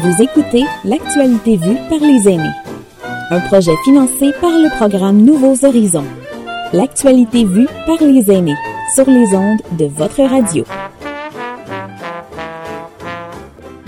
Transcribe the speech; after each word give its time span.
Vous 0.00 0.22
écoutez 0.22 0.64
L'actualité 0.84 1.58
vue 1.58 1.76
par 1.90 1.98
les 1.98 2.26
aînés. 2.26 2.54
Un 3.28 3.40
projet 3.40 3.76
financé 3.84 4.32
par 4.40 4.52
le 4.52 4.74
programme 4.74 5.18
Nouveaux 5.18 5.66
Horizons. 5.66 6.06
L'actualité 6.72 7.44
vue 7.44 7.68
par 7.86 7.98
les 8.00 8.30
aînés 8.30 8.56
sur 8.94 9.04
les 9.10 9.34
ondes 9.34 9.60
de 9.72 9.84
votre 9.84 10.22
radio. 10.22 10.64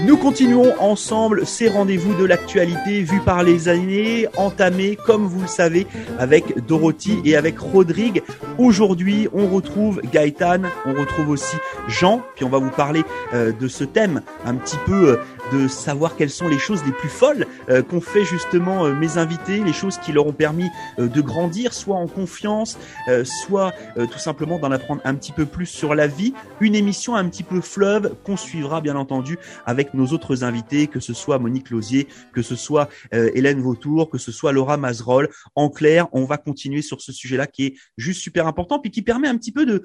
Nous 0.06 0.18
continuons 0.18 0.74
ensemble 0.80 1.46
ces 1.46 1.66
rendez-vous 1.66 2.12
de 2.14 2.26
l'actualité 2.26 3.00
vus 3.00 3.20
par 3.20 3.42
les 3.42 3.70
années, 3.70 4.28
entamés, 4.36 4.98
comme 5.06 5.24
vous 5.24 5.40
le 5.40 5.46
savez, 5.46 5.86
avec 6.18 6.66
Dorothy 6.66 7.22
et 7.24 7.36
avec 7.36 7.58
Rodrigue. 7.58 8.22
Aujourd'hui, 8.58 9.28
on 9.32 9.46
retrouve 9.46 10.02
Gaëtan, 10.12 10.60
on 10.84 10.92
retrouve 10.92 11.30
aussi 11.30 11.56
Jean, 11.88 12.20
puis 12.34 12.44
on 12.44 12.50
va 12.50 12.58
vous 12.58 12.70
parler 12.70 13.02
euh, 13.32 13.52
de 13.58 13.66
ce 13.66 13.82
thème 13.82 14.20
un 14.44 14.56
petit 14.56 14.76
peu 14.84 15.08
euh, 15.08 15.16
de 15.52 15.68
savoir 15.68 16.16
quelles 16.16 16.30
sont 16.30 16.48
les 16.48 16.58
choses 16.58 16.84
les 16.84 16.92
plus 16.92 17.08
folles 17.08 17.46
euh, 17.68 17.82
qu'ont 17.82 18.00
fait 18.00 18.24
justement 18.24 18.86
euh, 18.86 18.94
mes 18.94 19.18
invités, 19.18 19.62
les 19.62 19.72
choses 19.72 19.98
qui 19.98 20.12
leur 20.12 20.26
ont 20.26 20.32
permis 20.32 20.68
euh, 20.98 21.08
de 21.08 21.20
grandir, 21.20 21.74
soit 21.74 21.96
en 21.96 22.06
confiance, 22.06 22.78
soit 23.24 23.72
tout 23.96 24.18
simplement 24.18 24.58
d'en 24.58 24.70
apprendre 24.70 25.00
un 25.04 25.14
petit 25.14 25.32
peu 25.32 25.46
plus 25.46 25.66
sur 25.66 25.94
la 25.94 26.06
vie. 26.06 26.32
Une 26.60 26.74
émission 26.74 27.14
un 27.14 27.28
petit 27.28 27.42
peu 27.42 27.60
fleuve 27.60 28.14
qu'on 28.24 28.36
suivra 28.36 28.80
bien 28.80 28.96
entendu 28.96 29.38
avec 29.66 29.94
nos 29.94 30.06
autres 30.08 30.44
invités, 30.44 30.86
que 30.86 31.00
ce 31.00 31.12
soit 31.12 31.38
Monique 31.38 31.70
Lausier, 31.70 32.08
que 32.32 32.42
ce 32.42 32.56
soit 32.56 32.88
Hélène 33.12 33.60
Vautour, 33.60 34.10
que 34.10 34.18
ce 34.18 34.32
soit 34.32 34.52
Laura 34.52 34.76
Mazerol. 34.76 35.28
En 35.54 35.68
clair, 35.68 36.08
on 36.12 36.24
va 36.24 36.36
continuer 36.36 36.82
sur 36.82 37.00
ce 37.00 37.12
sujet-là 37.12 37.46
qui 37.46 37.66
est 37.66 37.74
juste 37.96 38.20
super 38.20 38.46
important, 38.46 38.78
puis 38.78 38.90
qui 38.90 39.02
permet 39.02 39.28
un 39.28 39.36
petit 39.36 39.52
peu 39.52 39.66
de, 39.66 39.82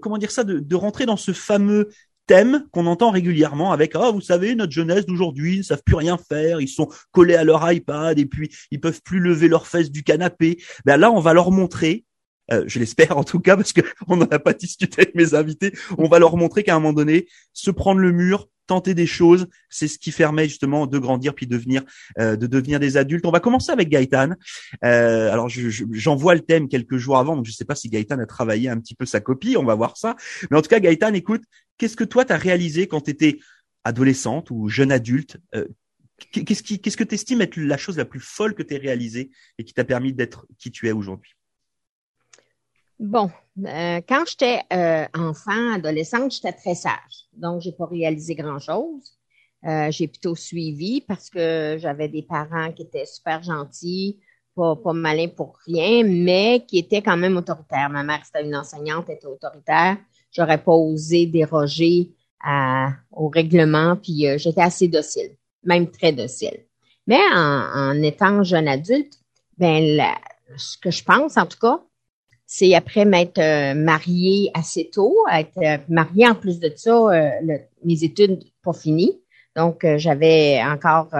comment 0.00 0.18
dire 0.18 0.30
ça, 0.30 0.44
de, 0.44 0.58
de 0.58 0.76
rentrer 0.76 1.06
dans 1.06 1.16
ce 1.16 1.32
fameux 1.32 1.88
thème 2.28 2.66
qu'on 2.72 2.86
entend 2.86 3.10
régulièrement 3.10 3.72
avec 3.72 3.92
ah 3.94 4.12
vous 4.12 4.20
savez 4.20 4.54
notre 4.54 4.72
jeunesse 4.72 5.06
d'aujourd'hui 5.06 5.58
ne 5.58 5.62
savent 5.62 5.82
plus 5.84 5.96
rien 5.96 6.18
faire 6.18 6.60
ils 6.60 6.68
sont 6.68 6.88
collés 7.10 7.34
à 7.34 7.42
leur 7.42 7.72
iPad 7.72 8.18
et 8.18 8.26
puis 8.26 8.50
ils 8.70 8.80
peuvent 8.80 9.00
plus 9.02 9.18
lever 9.18 9.48
leurs 9.48 9.66
fesses 9.66 9.90
du 9.90 10.04
canapé. 10.04 10.62
Ben 10.84 10.96
là 10.96 11.10
on 11.10 11.20
va 11.20 11.32
leur 11.32 11.50
montrer 11.50 12.04
euh, 12.50 12.64
je 12.66 12.78
l'espère 12.78 13.16
en 13.16 13.24
tout 13.24 13.40
cas 13.40 13.56
parce 13.56 13.72
que 13.72 13.80
on 14.08 14.16
n'en 14.16 14.26
a 14.26 14.38
pas 14.38 14.52
discuté 14.52 15.02
avec 15.02 15.14
mes 15.14 15.34
invités 15.34 15.72
on 15.96 16.08
va 16.08 16.18
leur 16.18 16.36
montrer 16.36 16.62
qu'à 16.62 16.74
un 16.74 16.80
moment 16.80 16.92
donné 16.92 17.26
se 17.52 17.70
prendre 17.70 18.00
le 18.00 18.12
mur 18.12 18.48
tenter 18.68 18.94
des 18.94 19.06
choses, 19.06 19.48
c'est 19.68 19.88
ce 19.88 19.98
qui 19.98 20.12
permet 20.12 20.44
justement 20.44 20.86
de 20.86 20.98
grandir 20.98 21.34
puis 21.34 21.48
devenir 21.48 21.82
euh, 22.20 22.36
de 22.36 22.46
devenir 22.46 22.78
des 22.78 22.96
adultes. 22.96 23.26
On 23.26 23.32
va 23.32 23.40
commencer 23.40 23.72
avec 23.72 23.88
Gaëtan. 23.88 24.34
Euh, 24.84 25.32
alors 25.32 25.48
j'envoie 25.48 26.36
le 26.36 26.42
thème 26.42 26.68
quelques 26.68 26.98
jours 26.98 27.18
avant, 27.18 27.34
donc 27.34 27.46
je 27.46 27.52
sais 27.52 27.64
pas 27.64 27.74
si 27.74 27.88
Gaëtan 27.88 28.20
a 28.20 28.26
travaillé 28.26 28.68
un 28.68 28.78
petit 28.78 28.94
peu 28.94 29.06
sa 29.06 29.20
copie, 29.20 29.56
on 29.56 29.64
va 29.64 29.74
voir 29.74 29.96
ça. 29.96 30.14
Mais 30.50 30.56
en 30.56 30.62
tout 30.62 30.68
cas, 30.68 30.78
Gaëtan, 30.78 31.14
écoute, 31.14 31.42
qu'est-ce 31.78 31.96
que 31.96 32.04
toi 32.04 32.24
tu 32.24 32.32
as 32.32 32.36
réalisé 32.36 32.86
quand 32.86 33.00
tu 33.00 33.10
étais 33.10 33.38
adolescente 33.82 34.50
ou 34.50 34.68
jeune 34.68 34.92
adulte 34.92 35.38
Qu'est-ce 36.32 36.96
que 36.96 37.04
tu 37.04 37.14
estimes 37.14 37.42
être 37.42 37.56
la 37.56 37.76
chose 37.76 37.96
la 37.96 38.04
plus 38.04 38.20
folle 38.20 38.54
que 38.54 38.64
tu 38.64 38.76
réalisée 38.76 39.30
et 39.56 39.64
qui 39.64 39.72
t'a 39.72 39.84
permis 39.84 40.12
d'être 40.12 40.46
qui 40.58 40.72
tu 40.72 40.88
es 40.88 40.92
aujourd'hui? 40.92 41.37
Bon, 42.98 43.30
euh, 43.64 44.00
quand 44.08 44.24
j'étais 44.26 44.60
euh, 44.72 45.06
enfant, 45.14 45.74
adolescente, 45.74 46.32
j'étais 46.32 46.52
très 46.52 46.74
sage. 46.74 47.26
Donc, 47.32 47.60
j'ai 47.60 47.72
pas 47.72 47.86
réalisé 47.86 48.34
grand-chose. 48.34 49.16
Euh, 49.64 49.90
j'ai 49.90 50.08
plutôt 50.08 50.34
suivi 50.34 51.00
parce 51.00 51.30
que 51.30 51.76
j'avais 51.78 52.08
des 52.08 52.22
parents 52.22 52.72
qui 52.72 52.82
étaient 52.82 53.06
super 53.06 53.42
gentils, 53.42 54.18
pas, 54.54 54.74
pas 54.76 54.92
malins 54.92 55.28
pour 55.28 55.58
rien, 55.66 56.02
mais 56.04 56.64
qui 56.66 56.78
étaient 56.78 57.02
quand 57.02 57.16
même 57.16 57.36
autoritaires. 57.36 57.88
Ma 57.88 58.02
mère, 58.02 58.24
c'était 58.24 58.44
une 58.44 58.56
enseignante, 58.56 59.08
était 59.10 59.26
autoritaire. 59.26 59.98
J'aurais 60.32 60.62
pas 60.62 60.72
osé 60.72 61.26
déroger 61.26 62.12
à, 62.42 62.90
au 63.12 63.28
règlement, 63.28 63.96
puis 63.96 64.26
j'étais 64.38 64.60
assez 64.60 64.88
docile, 64.88 65.36
même 65.64 65.90
très 65.90 66.12
docile. 66.12 66.64
Mais 67.06 67.20
en, 67.32 67.90
en 67.90 68.02
étant 68.02 68.42
jeune 68.42 68.68
adulte, 68.68 69.14
ben 69.56 70.00
ce 70.56 70.76
que 70.78 70.90
je 70.90 71.02
pense, 71.02 71.36
en 71.36 71.46
tout 71.46 71.58
cas, 71.58 71.80
c'est 72.50 72.74
après 72.74 73.04
m'être 73.04 73.38
euh, 73.38 73.74
mariée 73.74 74.50
assez 74.54 74.88
tôt, 74.88 75.14
être 75.30 75.58
euh, 75.58 75.76
mariée 75.90 76.26
en 76.26 76.34
plus 76.34 76.58
de 76.58 76.72
ça, 76.74 76.96
euh, 76.96 77.28
mes 77.84 78.04
études 78.04 78.42
pas 78.64 78.72
finies. 78.72 79.20
Donc, 79.54 79.84
j'avais 79.96 80.62
encore 80.62 81.10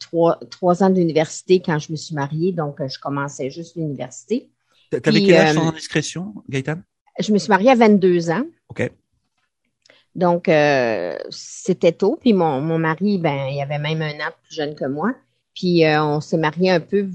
trois, 0.00 0.40
trois 0.50 0.82
ans 0.82 0.88
d'université 0.88 1.60
quand 1.60 1.78
je 1.78 1.92
me 1.92 1.96
suis 1.96 2.14
mariée, 2.14 2.52
donc 2.52 2.78
je 2.80 2.98
commençais 2.98 3.50
juste 3.50 3.76
l'université. 3.76 4.48
T'avais 4.90 5.20
quel 5.20 5.34
âge 5.34 5.54
sans 5.54 5.68
indiscrétion, 5.68 6.34
Gaëtan? 6.48 6.76
Je 7.20 7.30
me 7.32 7.38
suis 7.38 7.50
mariée 7.50 7.70
à 7.70 7.74
22 7.74 8.30
ans. 8.30 8.44
OK. 8.70 8.90
Donc, 10.14 10.50
c'était 11.28 11.92
tôt. 11.92 12.16
Puis 12.18 12.32
mon, 12.32 12.62
mon 12.62 12.78
mari, 12.78 13.18
ben, 13.18 13.48
il 13.50 13.60
avait 13.60 13.78
même 13.78 14.00
un 14.00 14.26
an 14.26 14.30
plus 14.42 14.54
jeune 14.54 14.74
que 14.74 14.86
moi. 14.86 15.12
Puis 15.54 15.82
on 15.84 16.22
s'est 16.22 16.38
mariés 16.38 16.70
un 16.70 16.80
peu 16.80 17.06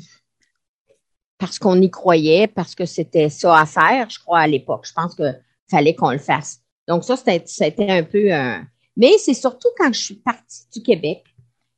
parce 1.42 1.58
qu'on 1.58 1.82
y 1.82 1.90
croyait, 1.90 2.46
parce 2.46 2.76
que 2.76 2.86
c'était 2.86 3.30
ça 3.30 3.58
à 3.58 3.66
faire, 3.66 4.08
je 4.12 4.20
crois, 4.20 4.42
à 4.42 4.48
l'époque. 4.48 4.86
Je 4.88 4.94
pense 4.94 5.16
que 5.16 5.24
fallait 5.72 5.96
qu'on 5.96 6.12
le 6.12 6.20
fasse. 6.20 6.60
Donc 6.88 7.04
ça, 7.04 7.16
c'était 7.18 7.90
un 7.90 8.04
peu 8.04 8.32
un... 8.32 8.64
Mais 8.96 9.14
c'est 9.18 9.34
surtout 9.34 9.70
quand 9.76 9.92
je 9.92 10.00
suis 10.00 10.16
partie 10.16 10.66
du 10.72 10.84
Québec. 10.84 11.24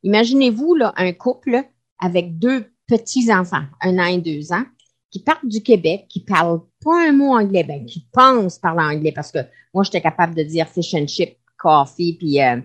Imaginez-vous 0.02 0.74
là, 0.74 0.92
un 0.98 1.14
couple 1.14 1.62
avec 1.98 2.38
deux 2.38 2.66
petits-enfants, 2.86 3.64
un 3.80 3.98
an 3.98 4.04
et 4.04 4.18
deux 4.18 4.52
ans, 4.52 4.64
qui 5.10 5.20
partent 5.20 5.46
du 5.46 5.62
Québec, 5.62 6.08
qui 6.10 6.20
parlent 6.20 6.60
pas 6.84 7.08
un 7.08 7.12
mot 7.12 7.32
anglais, 7.34 7.64
ben, 7.64 7.86
qui 7.86 8.06
pensent 8.12 8.58
parler 8.58 8.96
anglais, 8.96 9.12
parce 9.12 9.32
que 9.32 9.38
moi, 9.72 9.82
j'étais 9.82 10.02
capable 10.02 10.34
de 10.34 10.42
dire 10.42 10.68
fish 10.68 10.92
and 10.92 11.06
chip, 11.06 11.38
coffee, 11.56 12.18
puis 12.18 12.42
euh, 12.42 12.60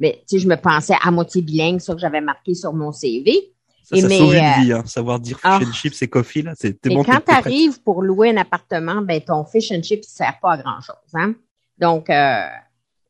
je 0.00 0.48
me 0.48 0.56
pensais 0.56 0.96
à 1.00 1.12
moitié 1.12 1.42
bilingue, 1.42 1.78
ça 1.78 1.94
que 1.94 2.00
j'avais 2.00 2.20
marqué 2.20 2.54
sur 2.54 2.72
mon 2.72 2.90
CV. 2.90 3.52
Ça, 3.84 3.96
ça 3.96 4.08
sauve 4.08 4.34
une 4.34 4.44
euh, 4.44 4.62
vie, 4.62 4.72
hein, 4.72 4.84
savoir 4.86 5.18
dire 5.18 5.38
fish 5.38 5.50
and 5.50 5.60
ah. 5.68 5.72
chips 5.72 6.02
et 6.02 6.08
coffee, 6.08 6.42
là, 6.42 6.52
c'est 6.56 6.76
bon. 6.86 7.02
quand 7.02 7.20
tu 7.26 7.32
arrives 7.32 7.82
pour 7.82 8.02
louer 8.02 8.30
un 8.30 8.36
appartement, 8.36 9.02
ben 9.02 9.20
ton 9.20 9.44
fish 9.44 9.72
and 9.72 9.82
chips 9.82 10.06
ne 10.06 10.24
sert 10.24 10.38
pas 10.40 10.52
à 10.52 10.58
grand-chose. 10.58 10.96
Hein? 11.14 11.34
Donc, 11.78 12.08
euh, 12.10 12.46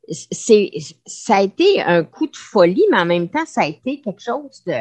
c'est 0.09 0.71
ça 1.07 1.37
a 1.37 1.43
été 1.43 1.83
un 1.83 2.05
coup 2.05 2.27
de 2.27 2.37
folie, 2.37 2.85
mais 2.91 2.99
en 2.99 3.05
même 3.05 3.29
temps, 3.29 3.45
ça 3.47 3.63
a 3.63 3.67
été 3.67 4.01
quelque 4.01 4.23
chose 4.23 4.63
de... 4.67 4.75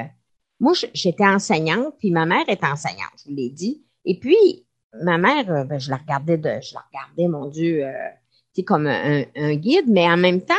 Moi, 0.60 0.74
j'étais 0.94 1.26
enseignante, 1.26 1.96
puis 2.00 2.12
ma 2.12 2.26
mère 2.26 2.48
est 2.48 2.64
enseignante, 2.64 3.14
je 3.24 3.30
vous 3.30 3.36
l'ai 3.36 3.50
dit. 3.50 3.84
Et 4.06 4.20
puis, 4.20 4.66
ma 5.02 5.18
mère, 5.18 5.50
euh, 5.52 5.64
ben, 5.64 5.80
je 5.80 5.90
la 5.90 5.98
regardais 5.98 6.38
de, 6.38 6.50
je 6.62 6.74
la 6.74 6.84
regardais, 6.92 7.28
mon 7.28 7.48
Dieu, 7.48 7.86
euh, 7.86 7.92
comme 8.66 8.88
un, 8.88 9.24
un, 9.36 9.56
guide, 9.56 9.86
mais 9.88 10.10
en 10.10 10.18
même 10.18 10.42
temps, 10.42 10.54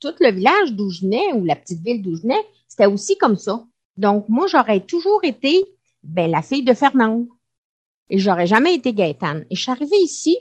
tout 0.00 0.14
le 0.20 0.30
village 0.30 0.72
d'où 0.72 0.90
je 0.90 1.02
venais, 1.02 1.32
ou 1.34 1.44
la 1.44 1.56
petite 1.56 1.82
ville 1.82 2.02
d'où 2.02 2.16
je 2.16 2.22
venais, 2.22 2.40
c'était 2.68 2.86
aussi 2.86 3.16
comme 3.18 3.36
ça. 3.36 3.64
Donc, 3.96 4.28
moi, 4.28 4.46
j'aurais 4.46 4.80
toujours 4.80 5.20
été 5.24 5.64
ben, 6.02 6.30
la 6.30 6.42
fille 6.42 6.64
de 6.64 6.74
Fernand. 6.74 7.26
Et 8.10 8.18
j'aurais 8.18 8.46
jamais 8.46 8.74
été 8.74 8.92
Gaëtane. 8.92 9.46
Et 9.50 9.54
je 9.54 9.62
suis 9.62 9.70
arrivée 9.70 9.98
ici, 10.02 10.36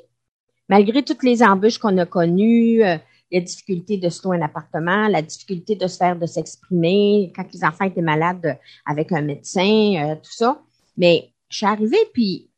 malgré 0.67 1.03
toutes 1.03 1.23
les 1.23 1.41
embûches 1.44 1.78
qu'on 1.78 1.97
a 1.97 2.06
connues, 2.06 2.84
euh, 2.84 2.97
la 3.31 3.40
difficulté 3.40 3.97
de 3.97 4.09
se 4.09 4.23
louer 4.23 4.38
un 4.38 4.41
appartement, 4.41 5.07
la 5.07 5.22
difficulté 5.22 5.75
de 5.75 5.88
se 5.88 5.97
faire, 5.97 6.17
de 6.17 6.25
s'exprimer, 6.25 7.31
quand 7.35 7.45
les 7.53 7.63
enfants 7.63 7.85
étaient 7.85 8.01
malades 8.01 8.45
euh, 8.45 8.53
avec 8.85 9.11
un 9.13 9.22
médecin, 9.22 9.94
euh, 9.95 10.16
tout 10.16 10.31
ça. 10.31 10.61
Mais 10.97 11.31
je 11.50 11.57
suis 11.57 11.66
arrivée, 11.66 12.09
puis 12.13 12.50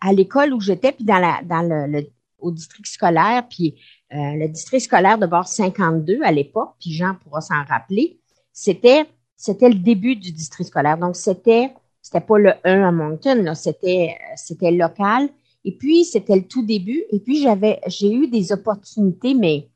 à 0.00 0.12
l'école 0.12 0.52
où 0.52 0.60
j'étais, 0.60 0.92
puis 0.92 1.04
dans, 1.04 1.18
la, 1.18 1.40
dans 1.44 1.62
le, 1.62 2.08
au 2.38 2.50
district 2.50 2.86
scolaire, 2.86 3.46
puis 3.48 3.76
le 4.10 4.48
district 4.48 4.84
scolaire 4.84 5.16
de 5.16 5.26
bord 5.26 5.46
52 5.46 6.20
à 6.24 6.32
l'époque, 6.32 6.74
puis 6.80 6.92
Jean 6.92 7.14
pourra 7.14 7.40
s'en 7.40 7.62
rappeler, 7.64 8.18
c'était 8.52 9.06
c'était 9.38 9.68
le 9.68 9.76
début 9.76 10.16
du 10.16 10.32
district 10.32 10.68
scolaire. 10.68 10.98
Donc, 10.98 11.16
c'était, 11.16 11.72
c'était 12.02 12.20
pas 12.20 12.38
le 12.38 12.52
1 12.64 12.88
à 12.88 12.92
Moncton, 12.92 13.54
c'était, 13.54 14.16
c'était 14.36 14.72
local. 14.72 15.28
Et 15.64 15.72
puis, 15.72 16.04
c'était 16.04 16.36
le 16.36 16.42
tout 16.42 16.64
début. 16.64 17.04
Et 17.12 17.20
puis, 17.20 17.40
j'avais, 17.40 17.80
j'ai 17.86 18.12
eu 18.12 18.26
des 18.26 18.52
opportunités, 18.52 19.34
mais, 19.34 19.68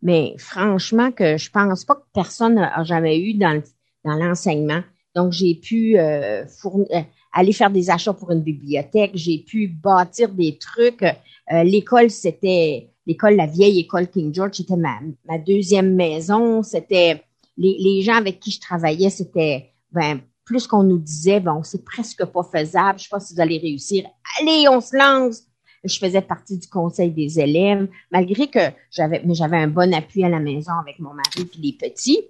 mais 0.00 0.34
franchement, 0.38 1.12
que 1.12 1.36
je 1.36 1.50
pense 1.50 1.84
pas 1.84 1.96
que 1.96 2.04
personne 2.14 2.58
a 2.58 2.82
jamais 2.82 3.20
eu 3.20 3.34
dans, 3.34 3.62
dans 4.04 4.14
l'enseignement. 4.14 4.80
Donc, 5.14 5.32
j'ai 5.32 5.54
pu 5.54 5.98
euh, 5.98 6.44
euh, 6.44 7.02
aller 7.32 7.52
faire 7.52 7.70
des 7.70 7.90
achats 7.90 8.14
pour 8.14 8.30
une 8.30 8.42
bibliothèque. 8.42 9.12
J'ai 9.14 9.38
pu 9.38 9.68
bâtir 9.68 10.30
des 10.30 10.56
trucs. 10.56 11.02
Euh, 11.02 11.62
l'école, 11.62 12.08
c'était 12.08 12.88
l'école, 13.06 13.36
la 13.36 13.46
vieille 13.46 13.80
école 13.80 14.08
King 14.08 14.32
George, 14.32 14.54
c'était 14.54 14.76
ma, 14.76 14.98
ma 15.26 15.36
deuxième 15.36 15.94
maison. 15.94 16.62
C'était 16.62 17.22
les, 17.56 18.02
gens 18.02 18.14
avec 18.14 18.40
qui 18.40 18.50
je 18.50 18.60
travaillais, 18.60 19.10
c'était 19.10 19.72
ben, 19.92 20.20
plus 20.44 20.66
qu'on 20.66 20.82
nous 20.82 20.98
disait, 20.98 21.40
bon, 21.40 21.62
c'est 21.62 21.84
presque 21.84 22.24
pas 22.24 22.42
faisable, 22.42 22.98
je 22.98 23.04
sais 23.04 23.10
pas 23.10 23.20
si 23.20 23.34
vous 23.34 23.40
allez 23.40 23.58
réussir. 23.58 24.06
Allez, 24.40 24.68
on 24.68 24.80
se 24.80 24.96
lance. 24.96 25.42
Je 25.84 25.98
faisais 25.98 26.22
partie 26.22 26.58
du 26.58 26.66
conseil 26.68 27.10
des 27.10 27.38
élèves, 27.38 27.88
malgré 28.10 28.48
que 28.48 28.70
j'avais, 28.90 29.22
mais 29.24 29.34
j'avais 29.34 29.58
un 29.58 29.68
bon 29.68 29.92
appui 29.92 30.24
à 30.24 30.30
la 30.30 30.40
maison 30.40 30.72
avec 30.80 30.98
mon 30.98 31.12
mari 31.12 31.42
et 31.42 31.58
les 31.58 31.72
petits. 31.72 32.22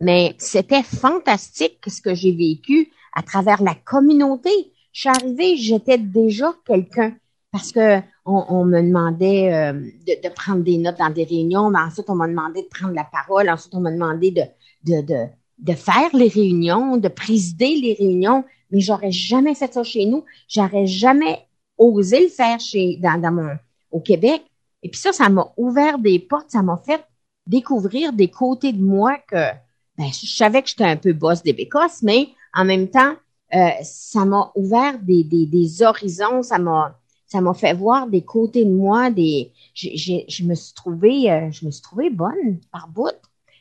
Mais 0.00 0.34
c'était 0.38 0.82
fantastique 0.82 1.78
ce 1.86 2.00
que 2.00 2.14
j'ai 2.14 2.32
vécu 2.32 2.92
à 3.14 3.22
travers 3.22 3.62
la 3.62 3.74
communauté. 3.74 4.50
Je 4.92 5.00
suis 5.00 5.08
arrivée, 5.08 5.56
j'étais 5.56 5.98
déjà 5.98 6.54
quelqu'un 6.64 7.16
parce 7.50 7.72
que 7.72 8.00
on, 8.24 8.64
me 8.64 8.80
demandait 8.80 9.52
euh, 9.52 9.72
de, 9.72 10.28
prendre 10.28 10.62
des 10.62 10.78
notes 10.78 10.98
dans 10.98 11.10
des 11.10 11.24
réunions. 11.24 11.72
ensuite, 11.74 12.08
on 12.08 12.14
m'a 12.14 12.28
demandé 12.28 12.62
de 12.62 12.68
prendre 12.68 12.94
la 12.94 13.04
parole. 13.04 13.50
Ensuite, 13.50 13.74
on 13.74 13.80
m'a 13.80 13.90
demandé 13.90 14.30
de, 14.30 14.42
de, 14.84 15.00
de, 15.02 15.26
de 15.58 15.72
faire 15.72 16.14
les 16.14 16.28
réunions, 16.28 16.96
de 16.96 17.08
présider 17.08 17.74
les 17.76 17.94
réunions. 17.94 18.44
Mais 18.70 18.80
j'aurais 18.80 19.10
jamais 19.10 19.54
fait 19.54 19.72
ça 19.72 19.82
chez 19.82 20.06
nous. 20.06 20.24
J'aurais 20.48 20.86
jamais 20.86 21.46
osé 21.76 22.22
le 22.22 22.28
faire 22.28 22.60
chez, 22.60 22.96
dans, 23.02 23.20
dans 23.20 23.32
mon, 23.32 23.56
au 23.90 24.00
Québec. 24.00 24.42
Et 24.82 24.88
puis 24.88 25.00
ça, 25.00 25.12
ça 25.12 25.28
m'a 25.28 25.52
ouvert 25.56 25.98
des 25.98 26.18
portes. 26.18 26.50
Ça 26.50 26.62
m'a 26.62 26.80
fait 26.84 27.04
découvrir 27.46 28.12
des 28.12 28.28
côtés 28.28 28.72
de 28.72 28.82
moi 28.82 29.18
que, 29.28 29.50
ben, 29.98 30.06
je 30.12 30.26
savais 30.26 30.62
que 30.62 30.68
j'étais 30.68 30.84
un 30.84 30.96
peu 30.96 31.12
boss 31.12 31.42
des 31.42 31.52
bécosses, 31.52 32.02
mais 32.02 32.28
en 32.54 32.64
même 32.64 32.88
temps, 32.88 33.14
euh, 33.54 33.70
ça 33.82 34.24
m'a 34.24 34.52
ouvert 34.54 34.98
des, 35.00 35.24
des, 35.24 35.46
des 35.46 35.82
horizons, 35.82 36.42
ça 36.42 36.58
m'a 36.58 36.98
ça 37.32 37.40
m'a 37.40 37.54
fait 37.54 37.72
voir 37.72 38.08
des 38.08 38.20
côtés 38.20 38.66
de 38.66 38.70
moi, 38.70 39.10
des 39.10 39.52
je 39.74 40.44
me 40.44 40.54
suis 40.54 40.74
trouvée 40.74 41.30
euh, 41.30 41.50
je 41.50 41.64
me 41.64 41.70
suis 41.70 41.80
trouvée 41.80 42.10
bonne 42.10 42.60
par 42.70 42.88
bout, 42.88 43.18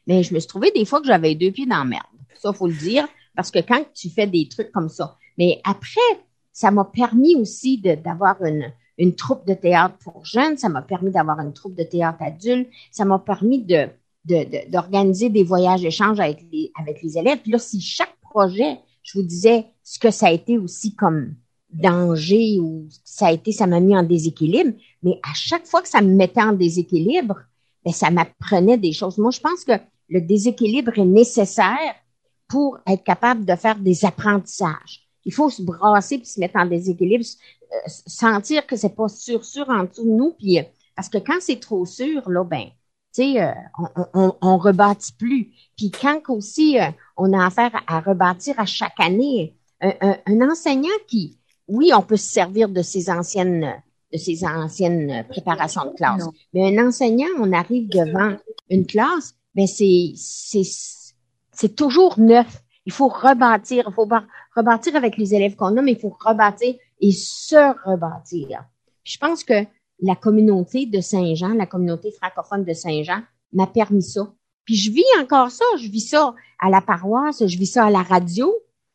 mais 0.07 0.23
je 0.23 0.33
me 0.33 0.39
suis 0.39 0.47
trouvée 0.49 0.71
des 0.71 0.83
fois 0.83 0.99
que 0.99 1.07
j'avais 1.07 1.35
deux 1.35 1.51
pieds 1.51 1.65
dans 1.65 1.77
la 1.77 1.85
merde. 1.85 2.03
Ça 2.35 2.51
faut 2.51 2.67
le 2.67 2.73
dire 2.73 3.07
parce 3.33 3.49
que 3.49 3.59
quand 3.59 3.81
tu 3.93 4.09
fais 4.09 4.27
des 4.27 4.49
trucs 4.49 4.73
comme 4.73 4.89
ça, 4.89 5.15
mais 5.37 5.61
après 5.63 6.11
ça 6.51 6.69
m'a 6.69 6.83
permis 6.83 7.35
aussi 7.35 7.77
d'avoir 7.77 8.43
une 8.43 8.73
une 8.97 9.15
troupe 9.15 9.47
de 9.47 9.53
théâtre 9.53 9.95
pour 10.03 10.25
jeunes, 10.25 10.57
ça 10.57 10.67
m'a 10.67 10.81
permis 10.81 11.11
d'avoir 11.11 11.39
une 11.39 11.53
troupe 11.53 11.75
de 11.75 11.83
théâtre 11.83 12.21
adulte, 12.21 12.67
ça 12.91 13.05
m'a 13.05 13.19
permis 13.19 13.63
de 13.63 13.87
d'organiser 14.69 15.29
des 15.29 15.43
voyages 15.43 15.81
d'échange 15.81 16.19
avec 16.19 16.45
les, 16.51 16.71
avec 16.79 17.01
les 17.01 17.17
élèves. 17.17 17.39
Puis 17.41 17.51
là, 17.51 17.57
si 17.57 17.81
chaque 17.81 18.15
projet, 18.21 18.77
je 19.01 19.17
vous 19.17 19.25
disais 19.25 19.65
ce 19.81 19.97
que 19.97 20.11
ça 20.11 20.27
a 20.27 20.31
été 20.31 20.59
aussi 20.59 20.93
comme 20.93 21.33
danger 21.73 22.59
ou 22.59 22.87
ça 23.03 23.27
a 23.27 23.31
été, 23.31 23.51
ça 23.51 23.67
m'a 23.67 23.79
mis 23.79 23.95
en 23.95 24.03
déséquilibre, 24.03 24.73
mais 25.03 25.19
à 25.23 25.33
chaque 25.33 25.65
fois 25.65 25.81
que 25.81 25.87
ça 25.87 26.01
me 26.01 26.13
mettait 26.13 26.41
en 26.41 26.53
déséquilibre, 26.53 27.39
ben, 27.85 27.93
ça 27.93 28.11
m'apprenait 28.11 28.77
des 28.77 28.93
choses. 28.93 29.17
Moi, 29.17 29.31
je 29.31 29.39
pense 29.39 29.63
que 29.63 29.73
le 30.09 30.21
déséquilibre 30.21 30.97
est 30.97 31.05
nécessaire 31.05 31.95
pour 32.47 32.79
être 32.85 33.03
capable 33.03 33.45
de 33.45 33.55
faire 33.55 33.79
des 33.79 34.05
apprentissages. 34.05 35.07
Il 35.23 35.33
faut 35.33 35.49
se 35.49 35.61
brasser 35.61 36.17
puis 36.17 36.27
se 36.27 36.39
mettre 36.39 36.57
en 36.57 36.65
déséquilibre, 36.65 37.23
euh, 37.71 37.75
sentir 38.07 38.67
que 38.67 38.75
c'est 38.75 38.95
pas 38.95 39.07
sûr 39.07 39.45
sûr 39.45 39.69
en 39.69 39.85
dessous 39.85 40.03
de 40.03 40.09
nous, 40.09 40.33
puis 40.37 40.59
euh, 40.59 40.63
parce 40.95 41.07
que 41.07 41.17
quand 41.17 41.37
c'est 41.39 41.59
trop 41.59 41.85
sûr, 41.85 42.29
là, 42.29 42.43
ben, 42.43 42.65
tu 43.13 43.23
sais, 43.23 43.41
euh, 43.41 43.51
on, 44.13 44.35
on, 44.41 44.57
rebâtit 44.57 45.13
plus. 45.13 45.51
Puis 45.77 45.91
quand 45.91 46.21
aussi 46.29 46.77
on 47.17 47.33
a 47.33 47.45
affaire 47.45 47.71
à 47.87 47.99
rebâtir 47.99 48.59
à 48.59 48.65
chaque 48.65 48.99
année, 48.99 49.55
un, 49.81 50.17
un, 50.25 50.49
enseignant 50.49 50.89
qui, 51.07 51.37
oui, 51.71 51.91
on 51.95 52.01
peut 52.01 52.17
se 52.17 52.29
servir 52.29 52.69
de 52.69 52.81
ses 52.81 53.09
anciennes 53.09 53.81
de 54.11 54.17
ses 54.17 54.43
anciennes 54.43 55.25
préparations 55.29 55.85
de 55.85 55.95
classe, 55.95 56.27
mais 56.53 56.77
un 56.77 56.87
enseignant, 56.87 57.29
on 57.39 57.53
arrive 57.53 57.87
devant 57.87 58.35
une 58.69 58.85
classe, 58.85 59.35
ben 59.55 59.65
c'est 59.65 60.11
c'est 60.17 60.63
c'est 61.53 61.75
toujours 61.75 62.19
neuf. 62.19 62.61
Il 62.85 62.91
faut 62.91 63.07
rebâtir, 63.07 63.85
il 63.87 63.93
faut 63.93 64.09
rebâtir 64.55 64.95
avec 64.97 65.15
les 65.15 65.33
élèves 65.33 65.55
qu'on 65.55 65.77
a, 65.77 65.81
mais 65.81 65.93
il 65.93 65.99
faut 65.99 66.17
rebâtir 66.19 66.75
et 66.99 67.11
se 67.11 67.89
rebâtir. 67.89 68.65
je 69.03 69.17
pense 69.17 69.43
que 69.43 69.65
la 70.01 70.15
communauté 70.15 70.87
de 70.87 70.99
Saint-Jean, 70.99 71.53
la 71.53 71.67
communauté 71.67 72.11
francophone 72.11 72.65
de 72.65 72.73
Saint-Jean, 72.73 73.21
m'a 73.53 73.67
permis 73.67 74.03
ça. 74.03 74.33
Puis 74.65 74.75
je 74.75 74.91
vis 74.91 75.05
encore 75.21 75.51
ça, 75.51 75.65
je 75.77 75.87
vis 75.87 76.07
ça 76.07 76.33
à 76.59 76.69
la 76.69 76.81
paroisse, 76.81 77.45
je 77.45 77.57
vis 77.57 77.67
ça 77.67 77.85
à 77.85 77.89
la 77.89 78.01
radio, 78.01 78.53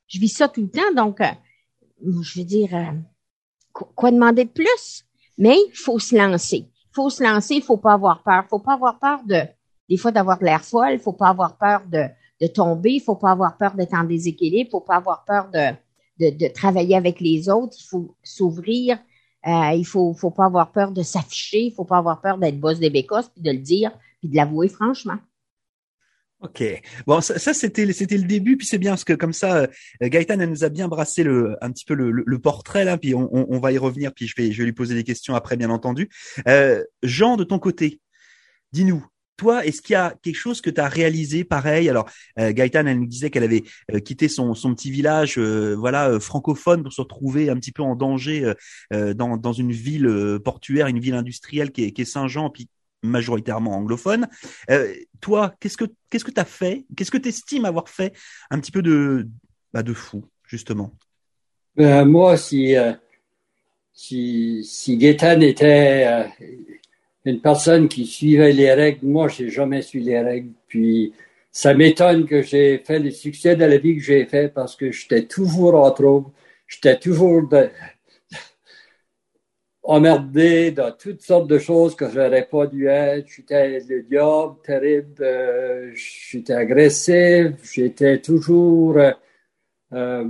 je 0.09 0.19
vis 0.19 0.29
ça 0.29 0.49
tout 0.49 0.63
le 0.63 0.71
temps. 0.71 0.93
Donc, 0.95 1.21
euh, 1.21 1.27
je 2.03 2.41
veux 2.41 2.45
dire, 2.45 2.75
euh, 2.75 2.93
quoi 3.73 4.11
demander 4.11 4.45
de 4.45 4.51
plus? 4.51 5.05
Mais 5.39 5.57
il 5.69 5.77
faut 5.77 5.99
se 5.99 6.17
lancer. 6.17 6.69
Il 6.69 6.95
faut 6.95 7.11
se 7.11 7.23
lancer, 7.23 7.57
il 7.57 7.63
faut 7.63 7.77
pas 7.77 7.93
avoir 7.93 8.23
peur. 8.23 8.43
Il 8.47 8.49
faut 8.49 8.59
pas 8.59 8.75
avoir 8.75 8.99
peur 8.99 9.21
de, 9.27 9.43
des 9.89 9.97
fois, 9.97 10.13
d'avoir 10.13 10.43
l'air 10.43 10.65
folle. 10.65 10.93
Il 10.93 10.99
faut 10.99 11.13
pas 11.13 11.29
avoir 11.29 11.57
peur 11.59 11.83
de, 11.87 12.05
de 12.41 12.47
tomber. 12.47 12.93
Il 12.93 13.01
faut 13.01 13.17
pas 13.17 13.33
avoir 13.33 13.57
peur 13.59 13.75
d'être 13.75 13.95
en 13.95 14.05
déséquilibre. 14.05 14.69
Il 14.69 14.71
faut 14.71 14.81
pas 14.81 14.97
avoir 14.97 15.25
peur 15.25 15.51
de, 15.53 15.75
de, 16.19 16.37
de 16.37 16.53
travailler 16.53 16.97
avec 16.97 17.21
les 17.21 17.49
autres. 17.49 17.77
Il 17.79 17.87
faut 17.87 18.17
s'ouvrir. 18.23 18.99
Euh, 19.47 19.73
il 19.75 19.85
faut, 19.85 20.13
faut 20.15 20.31
pas 20.31 20.47
avoir 20.47 20.73
peur 20.73 20.91
de 20.91 21.03
s'afficher. 21.03 21.67
Il 21.67 21.73
faut 21.73 21.85
pas 21.85 21.99
avoir 21.99 22.21
peur 22.21 22.39
d'être 22.39 22.59
boss 22.59 22.79
des 22.79 22.91
bécosses 22.91 23.29
puis 23.29 23.43
de 23.43 23.51
le 23.51 23.59
dire 23.59 23.93
puis 24.21 24.29
de 24.31 24.37
l'avouer 24.37 24.69
franchement. 24.69 25.17
Ok. 26.43 26.63
Bon, 27.07 27.21
ça, 27.23 27.55
c'était 27.55 27.91
c'était 27.93 28.19
le 28.19 28.25
début, 28.25 28.59
puis 28.59 28.67
c'est 28.67 28.79
bien 28.79 28.93
parce 28.93 29.05
que 29.05 29.15
comme 29.15 29.33
ça, 29.33 29.63
euh, 29.63 29.67
Gaëtan 30.03 30.39
elle 30.39 30.51
nous 30.51 30.65
a 30.65 30.69
bien 30.69 30.87
brassé 30.87 31.23
le 31.23 31.57
un 31.63 31.73
petit 31.73 31.87
peu 31.87 31.95
le, 31.95 32.11
le, 32.11 32.39
portrait 32.39 32.85
là, 32.85 32.99
puis 32.99 33.15
on, 33.15 33.31
on, 33.33 33.59
va 33.59 33.73
y 33.73 33.79
revenir, 33.79 34.13
puis 34.13 34.27
je 34.29 34.35
vais 34.37 34.53
je 34.53 34.59
vais 34.59 34.65
lui 34.67 34.75
poser 34.75 34.95
des 34.95 35.05
questions 35.05 35.35
après, 35.35 35.57
bien 35.57 35.71
entendu. 35.71 36.11
Euh, 36.47 36.85
Jean, 37.03 37.37
de 37.37 37.45
ton 37.45 37.59
côté, 37.59 38.01
dis-nous, 38.73 39.07
toi, 39.37 39.65
est-ce 39.67 39.83
qu'il 39.83 39.93
y 39.95 39.97
a 39.97 40.15
quelque 40.23 40.37
chose 40.37 40.61
que 40.61 40.71
tu 40.71 40.81
as 40.81 40.89
réalisé 40.89 41.45
pareil? 41.45 41.89
Alors, 41.89 42.09
euh, 42.39 42.53
Gaëtan, 42.53 42.87
elle 42.87 43.01
nous 43.01 43.07
disait 43.07 43.31
qu'elle 43.31 43.45
avait 43.45 43.65
euh, 43.93 44.01
quitté 44.01 44.29
son, 44.29 44.55
son 44.55 44.75
petit 44.75 44.91
village, 44.91 45.39
euh, 45.39 45.75
voilà, 45.77 46.19
francophone, 46.21 46.83
pour 46.83 46.93
se 46.93 47.01
retrouver 47.01 47.51
un 47.51 47.57
petit 47.57 47.73
peu 47.73 47.83
en 47.83 47.97
danger 47.97 48.53
dans, 48.91 49.37
dans 49.37 49.53
une 49.53 49.73
ville 49.73 50.39
portuaire, 50.45 50.87
une 50.87 51.01
ville 51.01 51.15
industrielle 51.15 51.71
qui 51.71 51.85
est, 51.85 51.93
qui 51.93 52.03
est 52.03 52.07
Saint-Jean, 52.07 52.51
puis 52.51 52.69
majoritairement 53.07 53.77
anglophone. 53.77 54.29
Euh, 54.71 54.93
toi, 55.21 55.55
qu'est-ce 55.61 55.77
que 55.77 55.87
qu'est-ce 56.11 56.25
que 56.25 56.31
tu 56.31 56.41
as 56.41 56.45
fait? 56.45 56.85
Qu'est-ce 56.97 57.11
que 57.11 57.19
tu 57.19 57.29
estimes 57.29 57.65
avoir 57.65 57.89
fait 57.89 58.13
un 58.51 58.61
petit 58.61 58.73
peu 58.73 58.83
de 58.83 59.29
bah, 59.73 59.83
de 59.83 59.93
fou 59.93 60.25
justement? 60.45 60.93
Ben, 61.77 62.05
Moi, 62.05 62.37
si 62.37 62.77
euh, 62.77 62.93
si 63.93 64.97
Gaétan 64.99 65.41
était 65.41 66.07
euh, 66.07 66.25
une 67.25 67.41
personne 67.41 67.89
qui 67.89 68.07
suivait 68.07 68.53
les 68.53 68.73
règles, 68.73 69.07
moi, 69.07 69.29
j'ai 69.29 69.49
jamais 69.49 69.83
suivi 69.83 70.07
les 70.07 70.21
règles. 70.21 70.53
Puis 70.69 71.13
ça 71.51 71.75
m'étonne 71.75 72.27
que 72.27 72.43
j'ai 72.43 72.79
fait 72.79 72.99
le 72.99 73.11
succès 73.11 73.57
de 73.57 73.65
la 73.65 73.79
vie 73.79 73.97
que 73.97 74.03
j'ai 74.03 74.27
fait 74.27 74.53
parce 74.53 74.77
que 74.77 74.93
j'étais 74.93 75.25
toujours 75.25 75.75
en 75.75 75.91
trouble. 75.91 76.31
J'étais 76.69 76.99
toujours 76.99 77.49
de, 77.49 77.71
emmerdé 79.87 80.73
dans 80.73 80.93
toutes 80.93 81.23
sortes 81.23 81.49
de 81.49 81.59
choses 81.59 81.95
que 81.95 82.11
j'aurais 82.11 82.47
pas 82.47 82.67
dû 82.67 82.87
être. 82.89 83.27
J'étais 83.29 83.79
le 83.89 84.03
diable 84.03 84.55
terrible, 84.65 85.15
euh, 85.21 85.93
j'étais 85.95 86.53
agressif, 86.53 87.53
j'étais 87.63 88.21
toujours 88.21 88.99
euh, 88.99 89.13
euh 89.93 90.25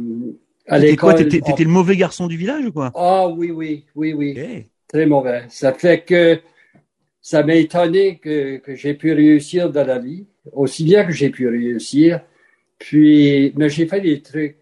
à 0.68 0.78
l'école. 0.78 1.28
T'étais, 1.28 1.64
le 1.64 1.70
mauvais 1.70 1.96
garçon 1.96 2.26
du 2.26 2.36
village 2.36 2.66
ou 2.66 2.72
quoi? 2.72 2.90
Ah 2.94 3.28
oui, 3.28 3.50
oui, 3.50 3.86
oui, 3.94 4.12
oui. 4.12 4.66
Très 4.88 5.06
mauvais. 5.06 5.44
Ça 5.48 5.72
fait 5.72 6.04
que 6.04 6.40
ça 7.22 7.42
m'a 7.42 7.54
étonné 7.54 8.18
que, 8.18 8.58
que 8.58 8.74
j'ai 8.74 8.94
pu 8.94 9.12
réussir 9.12 9.70
dans 9.70 9.86
la 9.86 9.98
vie, 9.98 10.26
aussi 10.52 10.84
bien 10.84 11.04
que 11.04 11.12
j'ai 11.12 11.30
pu 11.30 11.48
réussir. 11.48 12.20
Puis, 12.78 13.52
mais 13.56 13.68
j'ai 13.68 13.86
fait 13.86 14.00
des 14.00 14.20
trucs 14.20 14.56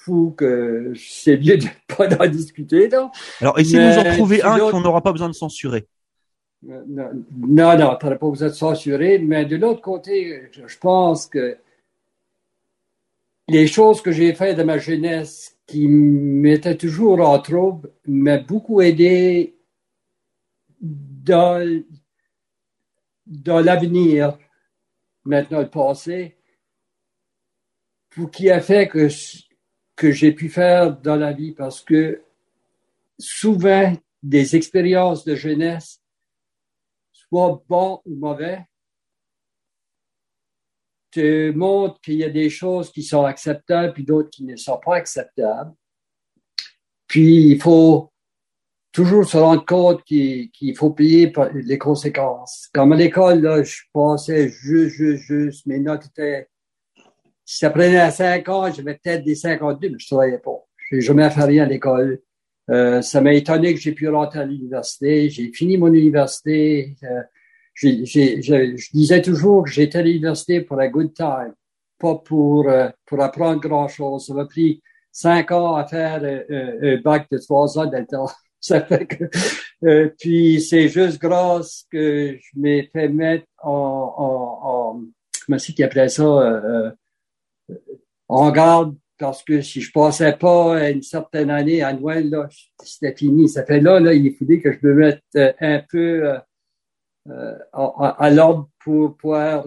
fou 0.00 0.34
que 0.36 0.92
c'est 0.96 1.36
mieux 1.36 1.58
de 1.58 1.66
pas 1.96 2.08
en 2.18 2.26
discuter. 2.26 2.88
Non? 2.88 3.10
Alors, 3.40 3.58
essayez-nous 3.58 3.98
en 3.98 4.14
trouver 4.14 4.42
un 4.42 4.58
qu'on 4.70 4.80
n'aura 4.80 5.02
pas 5.02 5.12
besoin 5.12 5.28
de 5.28 5.34
censurer. 5.34 5.86
Non, 6.62 6.82
non, 6.88 7.10
non 7.30 7.72
tu 7.72 7.78
n'auras 7.78 7.96
pas 7.96 8.30
besoin 8.30 8.48
de 8.48 8.54
censurer, 8.54 9.18
mais 9.18 9.44
de 9.44 9.56
l'autre 9.56 9.80
côté, 9.80 10.50
je 10.52 10.78
pense 10.78 11.26
que 11.26 11.56
les 13.48 13.66
choses 13.66 14.00
que 14.00 14.12
j'ai 14.12 14.34
faites 14.34 14.56
de 14.56 14.62
ma 14.62 14.78
jeunesse 14.78 15.56
qui 15.66 15.88
m'étaient 15.88 16.76
toujours 16.76 17.20
en 17.20 17.38
trouble 17.38 17.90
m'ont 18.06 18.42
beaucoup 18.46 18.80
aidé 18.80 19.56
dans, 20.80 21.82
dans 23.26 23.60
l'avenir, 23.60 24.38
maintenant 25.24 25.60
le 25.60 25.68
passé, 25.68 26.36
pour 28.10 28.30
qui 28.30 28.50
a 28.50 28.60
fait 28.60 28.88
que 28.88 29.08
que 30.00 30.12
j'ai 30.12 30.32
pu 30.32 30.48
faire 30.48 30.96
dans 30.96 31.16
la 31.16 31.34
vie 31.34 31.52
parce 31.52 31.82
que 31.82 32.22
souvent 33.18 33.92
des 34.22 34.56
expériences 34.56 35.26
de 35.26 35.34
jeunesse, 35.34 36.00
soit 37.12 37.62
bon 37.68 38.00
ou 38.06 38.14
mauvais, 38.14 38.64
te 41.10 41.50
montrent 41.50 42.00
qu'il 42.00 42.14
y 42.14 42.24
a 42.24 42.30
des 42.30 42.48
choses 42.48 42.90
qui 42.90 43.02
sont 43.02 43.26
acceptables 43.26 43.92
puis 43.92 44.04
d'autres 44.04 44.30
qui 44.30 44.44
ne 44.44 44.56
sont 44.56 44.80
pas 44.82 44.96
acceptables. 44.96 45.74
Puis 47.06 47.50
il 47.50 47.60
faut 47.60 48.10
toujours 48.92 49.26
se 49.26 49.36
rendre 49.36 49.66
compte 49.66 50.02
qu'il 50.04 50.76
faut 50.78 50.92
payer 50.92 51.30
les 51.52 51.78
conséquences. 51.78 52.70
Comme 52.72 52.92
à 52.92 52.96
l'école, 52.96 53.66
je 53.66 53.82
passais 53.92 54.48
juste, 54.48 54.94
juste, 54.94 55.24
juste, 55.24 55.66
mes 55.66 55.78
notes 55.78 56.06
étaient 56.06 56.48
si 57.50 57.58
ça 57.58 57.70
prenait 57.70 57.98
à 57.98 58.12
5 58.12 58.48
ans, 58.48 58.72
j'avais 58.72 58.94
peut-être 58.94 59.24
des 59.24 59.34
52, 59.34 59.88
mais 59.88 59.98
je 59.98 60.06
travaillais 60.06 60.38
pas. 60.38 60.56
Je 60.76 60.94
n'ai 60.94 61.02
jamais 61.02 61.28
fait 61.30 61.42
rien 61.42 61.64
à 61.64 61.66
l'école. 61.66 62.20
Euh, 62.70 63.02
ça 63.02 63.20
m'a 63.20 63.34
étonné 63.34 63.74
que 63.74 63.80
j'ai 63.80 63.90
pu 63.90 64.08
rentrer 64.08 64.38
à 64.38 64.44
l'université. 64.44 65.28
J'ai 65.28 65.50
fini 65.52 65.76
mon 65.76 65.92
université. 65.92 66.94
Euh, 67.02 67.22
je 67.74 68.92
disais 68.92 69.20
toujours 69.20 69.64
que 69.64 69.70
j'étais 69.70 69.98
à 69.98 70.02
l'université 70.02 70.60
pour 70.60 70.78
un 70.78 70.86
good 70.86 71.12
time, 71.12 71.52
pas 71.98 72.14
pour, 72.14 72.68
euh, 72.68 72.88
pour 73.04 73.20
apprendre 73.20 73.60
grand-chose. 73.60 74.26
Ça 74.26 74.34
m'a 74.34 74.44
pris 74.44 74.80
cinq 75.10 75.50
ans 75.50 75.74
à 75.74 75.84
faire 75.88 76.22
un 76.22 77.00
bac 77.02 77.26
de 77.32 77.38
trois 77.38 77.76
ans 77.80 77.86
dans 77.86 78.28
Ça 78.60 78.80
fait 78.80 79.06
que, 79.06 79.24
euh, 79.84 80.10
puis 80.20 80.60
c'est 80.60 80.88
juste 80.88 81.20
grâce 81.20 81.84
que 81.90 82.36
je 82.38 82.60
m'ai 82.60 82.88
fait 82.92 83.08
mettre 83.08 83.46
en, 83.58 83.72
en, 83.72 84.68
en 84.68 85.02
comment 85.46 85.58
c'est 85.58 85.72
qu'il 85.72 85.84
appelait 85.84 86.08
ça, 86.08 86.22
euh, 86.22 86.60
euh, 86.62 86.90
en 88.30 88.50
garde 88.50 88.96
parce 89.18 89.42
que 89.42 89.60
si 89.60 89.82
je 89.82 89.92
passais 89.92 90.32
pas 90.32 90.88
une 90.88 91.02
certaine 91.02 91.50
année 91.50 91.82
à 91.82 91.92
Noël, 91.92 92.30
là, 92.30 92.48
c'était 92.82 93.14
fini. 93.14 93.48
Ça 93.48 93.64
fait 93.64 93.80
là, 93.80 94.00
là, 94.00 94.14
il 94.14 94.34
fallait 94.34 94.60
que 94.60 94.72
je 94.72 94.78
me 94.82 94.94
mette 94.94 95.22
un 95.60 95.82
peu 95.90 96.38
euh, 97.28 97.54
à, 97.72 98.30
l'ordre 98.30 98.70
pour 98.82 99.16
pouvoir 99.18 99.66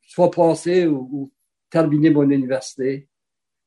soit 0.00 0.30
passer 0.30 0.86
ou, 0.86 1.30
terminer 1.70 2.08
mon 2.08 2.30
université. 2.30 3.08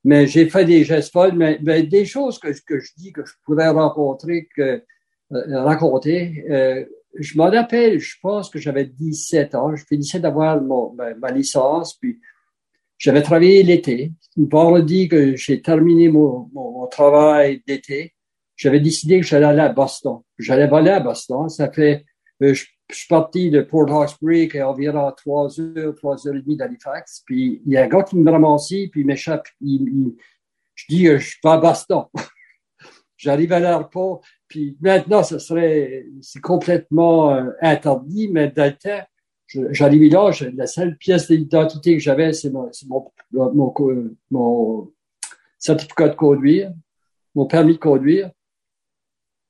Mais 0.04 0.26
j'ai 0.26 0.50
fait 0.50 0.66
des 0.66 0.84
gestes 0.84 1.12
folles, 1.12 1.36
mais, 1.36 1.84
des 1.84 2.06
choses 2.06 2.40
que, 2.40 2.48
que 2.66 2.80
je 2.80 2.92
dis 2.98 3.14
que 3.14 3.24
je 3.24 3.34
pourrais 3.46 3.70
rencontrer, 3.70 4.50
que 4.56 4.84
euh, 5.34 5.64
raconter. 5.64 6.44
Euh, 6.50 6.84
je 7.20 7.38
m'en 7.38 7.52
rappelle, 7.52 8.00
je 8.00 8.16
pense 8.22 8.50
que 8.50 8.58
j'avais 8.58 8.86
17 8.86 9.54
ans. 9.54 9.76
Je 9.76 9.86
finissais 9.86 10.20
d'avoir 10.20 10.60
ma, 10.60 11.14
ma, 11.14 11.30
licence, 11.30 11.96
puis 12.00 12.20
j'avais 13.02 13.24
travaillé 13.24 13.64
l'été. 13.64 14.12
Vendredi 14.38 15.08
que 15.08 15.36
j'ai 15.36 15.62
terminé 15.62 16.08
mon, 16.08 16.50
mon, 16.54 16.86
travail 16.86 17.64
d'été, 17.68 18.14
j'avais 18.56 18.80
décidé 18.80 19.20
que 19.20 19.26
j'allais 19.26 19.48
aller 19.48 19.62
à 19.62 19.70
Boston. 19.70 20.20
J'allais 20.38 20.68
voler 20.68 20.92
à 20.92 21.00
Boston. 21.00 21.50
Ça 21.50 21.72
fait, 21.72 22.06
je, 22.40 22.54
je 22.92 22.96
suis 22.96 23.08
parti 23.08 23.50
de 23.50 23.62
Port 23.62 23.92
Hawkesbury, 23.92 24.50
qui 24.50 24.58
est 24.58 24.62
environ 24.62 25.12
3 25.12 25.60
heures, 25.60 25.96
3 25.96 26.28
heures 26.28 26.36
et 26.36 26.42
demie 26.42 26.58
d'Halifax. 26.58 27.24
Puis 27.26 27.62
il 27.66 27.74
y 27.74 27.78
a 27.78 27.86
un 27.86 27.88
gars 27.88 28.04
qui 28.04 28.18
me 28.18 28.30
ramasse, 28.30 28.68
puis 28.68 28.92
il 28.96 29.06
m'échappe. 29.06 29.48
je 29.60 30.86
dis, 30.88 31.08
euh, 31.08 31.18
je 31.18 31.38
vais 31.44 31.50
à 31.50 31.58
Boston. 31.58 32.04
J'arrive 33.18 33.52
à 33.54 33.60
l'aéroport, 33.60 34.22
puis 34.48 34.78
maintenant, 34.80 35.24
ce 35.24 35.40
serait, 35.40 36.06
c'est 36.22 36.42
complètement 36.42 37.34
euh, 37.34 37.50
interdit, 37.62 38.30
mais 38.32 38.50
dans 38.50 38.74
j'arrive 39.72 40.12
là, 40.12 40.32
la 40.54 40.68
seule 40.68 40.98
pièce 40.98 41.30
d'identité 41.30 41.98
que 41.98 42.04
j'avais, 42.04 42.34
c'est 42.34 42.52
mon, 42.52 42.70
certificat 45.58 46.10
de 46.10 46.16
conduire, 46.16 46.72
mon 47.36 47.46
permis 47.46 47.74
de 47.74 47.80
conduire 47.80 48.32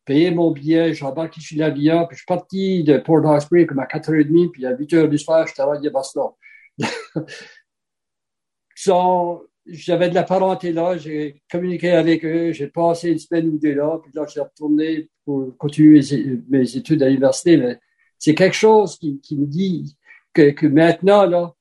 payé 0.05 0.31
mon 0.31 0.51
billet, 0.51 0.93
j'ai 0.93 1.05
embarqué 1.05 1.41
sur 1.41 1.57
l'avion, 1.57 2.05
puis 2.07 2.15
je 2.15 2.21
suis 2.21 2.25
parti 2.25 2.83
de 2.83 2.97
Port 2.97 3.25
Hawkesbury 3.25 3.67
comme 3.67 3.79
à 3.79 3.85
4h30, 3.85 4.51
puis 4.51 4.65
à 4.65 4.73
8h 4.73 5.09
du 5.09 5.17
soir, 5.17 5.45
j'étais 5.47 5.61
arrivé 5.61 5.87
à 5.87 5.91
Boston. 5.91 6.29
J'avais 9.67 10.09
de 10.09 10.15
la 10.15 10.23
parenté 10.23 10.73
là, 10.73 10.97
j'ai 10.97 11.43
communiqué 11.49 11.91
avec 11.91 12.25
eux, 12.25 12.51
j'ai 12.51 12.67
passé 12.67 13.11
une 13.11 13.19
semaine 13.19 13.47
ou 13.47 13.59
deux 13.59 13.75
là, 13.75 13.99
puis 14.01 14.11
là, 14.15 14.23
je 14.25 14.31
suis 14.31 14.39
retourné 14.39 15.07
pour 15.23 15.55
continuer 15.55 16.01
mes, 16.49 16.75
études 16.75 17.03
à 17.03 17.07
l'université. 17.07 17.77
C'est 18.21 18.35
quelque 18.35 18.55
chose 18.55 18.99
qui, 18.99 19.19
qui 19.19 19.35
me 19.35 19.47
dit 19.47 19.97
que, 20.31 20.51
que, 20.51 20.67
maintenant, 20.67 21.25
là, 21.25 21.55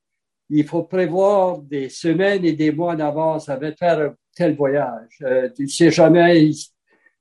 il 0.50 0.67
faut 0.67 0.83
prévoir 0.83 1.59
des 1.62 1.88
semaines 1.88 2.45
et 2.45 2.52
des 2.52 2.71
mois 2.71 2.93
en 2.93 3.00
avance 3.00 3.49
avec 3.49 3.79
faire 3.79 3.99
un 3.99 4.14
tel 4.37 4.55
voyage. 4.57 5.19
Euh, 5.23 5.49
tu 5.57 5.67
sais 5.69 5.90
jamais, 5.90 6.50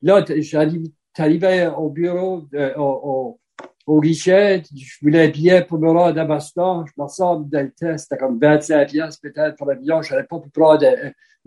là, 0.01 0.25
j'arrivais 0.27 1.67
au 1.67 1.89
bureau, 1.89 2.49
au, 2.75 3.39
au, 3.87 4.01
guichet, 4.01 4.61
je 4.75 4.97
voulais 5.01 5.27
un 5.27 5.29
billet 5.29 5.63
pour 5.63 5.79
me 5.79 5.89
rendre 5.89 6.19
à 6.19 6.25
Boston, 6.25 6.83
je 6.85 7.01
me 7.01 7.07
sors 7.07 7.39
d'un 7.39 7.67
test, 7.67 8.09
c'était 8.09 8.17
comme 8.17 8.37
25 8.39 8.89
pièces 8.89 9.17
peut-être 9.17 9.55
pour 9.55 9.67
l'avion, 9.67 10.01
je 10.01 10.13
n'avais 10.13 10.27
pas 10.27 10.39
pu 10.39 10.49
prendre 10.49 10.85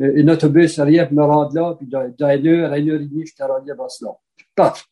un, 0.00 0.28
autobus, 0.28 0.80
rien 0.80 1.04
pour 1.04 1.16
me 1.16 1.24
rendre 1.24 1.54
là, 1.54 1.74
puis 1.78 1.86
dans, 1.86 2.00
une 2.00 2.48
heure, 2.48 2.72
une 2.72 2.88
heure 2.90 3.00
et 3.00 3.06
demie, 3.06 3.26
j'étais 3.26 3.44
rendu 3.44 3.70
à 3.70 3.74
Boston. 3.74 4.12
Paf! 4.54 4.88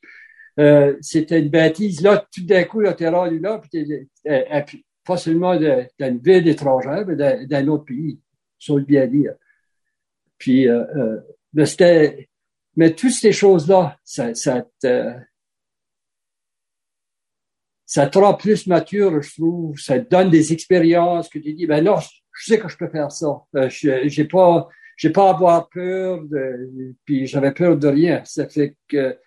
Euh, 0.58 0.96
c'était 1.00 1.40
une 1.40 1.48
bêtise. 1.48 2.00
Là, 2.00 2.26
tout 2.32 2.44
d'un 2.44 2.64
coup, 2.64 2.80
là, 2.80 2.92
t'es 2.92 3.08
rendu 3.08 3.38
là, 3.38 3.60
puis, 3.70 4.08
euh, 4.26 4.62
pas 5.04 5.16
seulement 5.16 5.56
d'une 5.56 6.18
ville 6.18 6.48
étrangère, 6.48 7.06
mais 7.06 7.46
d'un 7.46 7.68
autre 7.68 7.84
pays, 7.84 8.18
sur 8.58 8.76
le 8.76 8.84
bien 8.84 9.06
dire. 9.06 9.34
Puis, 10.38 10.68
euh, 10.68 10.84
euh, 11.56 11.64
c'était, 11.64 12.28
mais 12.76 12.94
toutes 12.94 13.12
ces 13.12 13.32
choses-là, 13.32 13.98
ça, 14.04 14.34
ça 14.34 14.66
te, 14.80 15.12
ça 17.86 18.06
te 18.06 18.18
rend 18.18 18.34
plus 18.34 18.66
mature, 18.66 19.20
je 19.20 19.34
trouve. 19.34 19.78
Ça 19.78 19.98
te 19.98 20.08
donne 20.08 20.30
des 20.30 20.52
expériences 20.52 21.28
que 21.28 21.38
tu 21.38 21.52
dis, 21.54 21.66
ben 21.66 21.84
non, 21.84 21.96
je 21.98 22.44
sais 22.44 22.58
que 22.58 22.68
je 22.68 22.76
peux 22.76 22.88
faire 22.88 23.10
ça. 23.10 23.42
Euh, 23.56 23.68
j'ai 23.68 24.24
pas, 24.24 24.68
j'ai 24.96 25.10
pas 25.10 25.26
à 25.26 25.34
avoir 25.34 25.68
peur 25.68 26.22
de, 26.22 26.94
puis 27.04 27.26
j'avais 27.26 27.52
peur 27.52 27.76
de 27.76 27.88
rien. 27.88 28.22
Ça 28.24 28.48
fait 28.48 28.76
que 28.88 29.18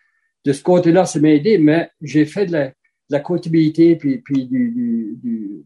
de 0.46 0.54
ce 0.54 0.62
côté-là, 0.62 1.06
ça 1.06 1.20
m'a 1.20 1.30
aidé, 1.30 1.58
mais 1.58 1.90
j'ai 2.02 2.26
fait 2.26 2.46
de 2.46 2.52
la, 2.52 2.68
de 2.68 2.74
la 3.10 3.20
comptabilité 3.20 3.96
puis, 3.96 4.20
puis 4.20 4.46
du, 4.46 4.72
du, 4.72 5.18
du, 5.22 5.66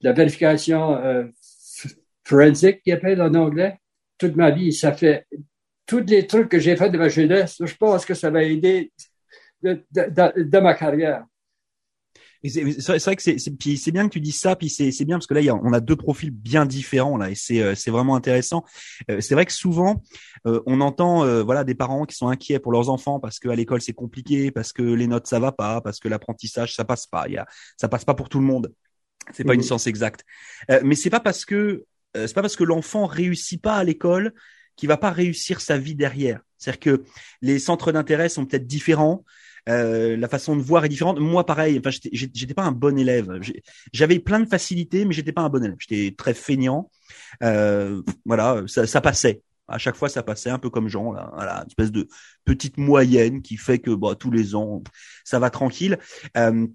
de 0.00 0.08
la 0.08 0.12
vérification 0.12 0.96
euh, 0.96 1.24
forensique, 2.24 2.82
qui 2.82 2.92
appelle 2.92 3.20
en 3.20 3.34
anglais, 3.34 3.78
toute 4.18 4.36
ma 4.36 4.50
vie. 4.50 4.72
Ça 4.72 4.92
fait 4.92 5.26
tous 5.86 6.04
les 6.06 6.26
trucs 6.26 6.50
que 6.50 6.58
j'ai 6.58 6.76
fait 6.76 6.90
de 6.90 6.98
ma 6.98 7.08
jeunesse, 7.08 7.56
je 7.64 7.74
pense 7.74 8.04
que 8.04 8.14
ça 8.14 8.30
m'a 8.30 8.44
aidé 8.44 8.92
de, 9.62 10.60
ma 10.60 10.74
carrière. 10.74 11.24
C'est 12.44 12.62
vrai 12.62 13.16
que 13.16 13.22
c'est 13.22 13.90
bien 13.90 14.08
que 14.08 14.12
tu 14.12 14.20
dis 14.20 14.32
ça, 14.32 14.54
puis 14.54 14.68
c'est 14.70 15.04
bien 15.04 15.16
parce 15.16 15.26
que 15.26 15.34
là 15.34 15.40
y 15.40 15.48
a, 15.48 15.56
on 15.56 15.72
a 15.72 15.80
deux 15.80 15.96
profils 15.96 16.30
bien 16.30 16.66
différents 16.66 17.16
là 17.16 17.30
et 17.30 17.34
c'est 17.34 17.60
euh, 17.60 17.74
c'est 17.74 17.90
vraiment 17.90 18.14
intéressant. 18.14 18.64
Euh, 19.10 19.20
c'est 19.20 19.34
vrai 19.34 19.44
que 19.44 19.52
souvent 19.52 20.02
euh, 20.46 20.62
on 20.66 20.80
entend 20.80 21.24
voilà 21.44 21.64
des 21.64 21.74
parents 21.74 22.04
qui 22.04 22.14
sont 22.14 22.28
inquiets 22.28 22.60
pour 22.60 22.70
leurs 22.70 22.90
enfants 22.90 23.18
parce 23.18 23.40
qu'à 23.40 23.54
l'école 23.56 23.80
c'est 23.80 23.92
compliqué, 23.92 24.52
parce 24.52 24.72
que 24.72 24.82
les 24.82 25.08
notes 25.08 25.26
ça 25.26 25.40
va 25.40 25.50
pas, 25.50 25.80
parce 25.80 25.98
que 25.98 26.08
l'apprentissage 26.08 26.74
ça 26.74 26.84
passe 26.84 27.06
pas. 27.06 27.24
Il 27.26 27.34
y 27.34 27.38
a, 27.38 27.46
ça 27.76 27.88
passe 27.88 28.04
pas 28.04 28.14
pour 28.14 28.28
tout 28.28 28.38
le 28.38 28.46
monde. 28.46 28.72
C'est 29.32 29.44
pas 29.44 29.54
une 29.54 29.60
mmh. 29.60 29.64
science 29.64 29.86
exacte. 29.86 30.24
mais 30.84 30.94
c'est 30.94 31.10
pas 31.10 31.20
parce 31.20 31.44
que 31.44 31.84
c'est 32.14 32.34
pas 32.34 32.40
parce 32.40 32.56
que 32.56 32.64
l'enfant 32.64 33.06
réussit 33.06 33.60
pas 33.60 33.76
à 33.76 33.84
l'école 33.84 34.32
qui 34.76 34.86
va 34.86 34.96
pas 34.96 35.10
réussir 35.10 35.60
sa 35.60 35.76
vie 35.76 35.96
derrière. 35.96 36.40
C'est-à-dire 36.56 36.80
que 36.80 37.04
les 37.42 37.58
centres 37.58 37.92
d'intérêt 37.92 38.28
sont 38.28 38.46
peut-être 38.46 38.66
différents. 38.66 39.24
Euh, 39.68 40.16
la 40.16 40.28
façon 40.28 40.56
de 40.56 40.62
voir 40.62 40.84
est 40.84 40.88
différente. 40.88 41.18
Moi, 41.18 41.44
pareil. 41.44 41.78
Enfin, 41.78 41.90
j'étais 42.12 42.54
pas 42.54 42.64
un 42.64 42.72
bon 42.72 42.98
élève. 42.98 43.40
J'avais 43.92 44.18
plein 44.18 44.40
de 44.40 44.48
facilités, 44.48 45.04
mais 45.04 45.12
j'étais 45.12 45.32
pas 45.32 45.42
un 45.42 45.48
bon 45.48 45.62
élève. 45.62 45.76
J'étais 45.78 46.14
très 46.16 46.34
feignant. 46.34 46.90
Euh, 47.42 48.02
voilà, 48.24 48.62
ça, 48.66 48.86
ça, 48.86 49.00
passait. 49.00 49.42
À 49.68 49.78
chaque 49.78 49.96
fois, 49.96 50.08
ça 50.08 50.22
passait 50.22 50.50
un 50.50 50.58
peu 50.58 50.70
comme 50.70 50.88
Jean, 50.88 51.12
là, 51.12 51.30
voilà, 51.34 51.60
une 51.60 51.66
espèce 51.68 51.92
de 51.92 52.08
petite 52.46 52.78
moyenne 52.78 53.42
qui 53.42 53.58
fait 53.58 53.78
que 53.78 53.90
bah, 53.90 54.14
tous 54.18 54.30
les 54.30 54.54
ans, 54.54 54.82
ça 55.24 55.38
va 55.38 55.50
tranquille. 55.50 55.98
Euh, 56.38 56.66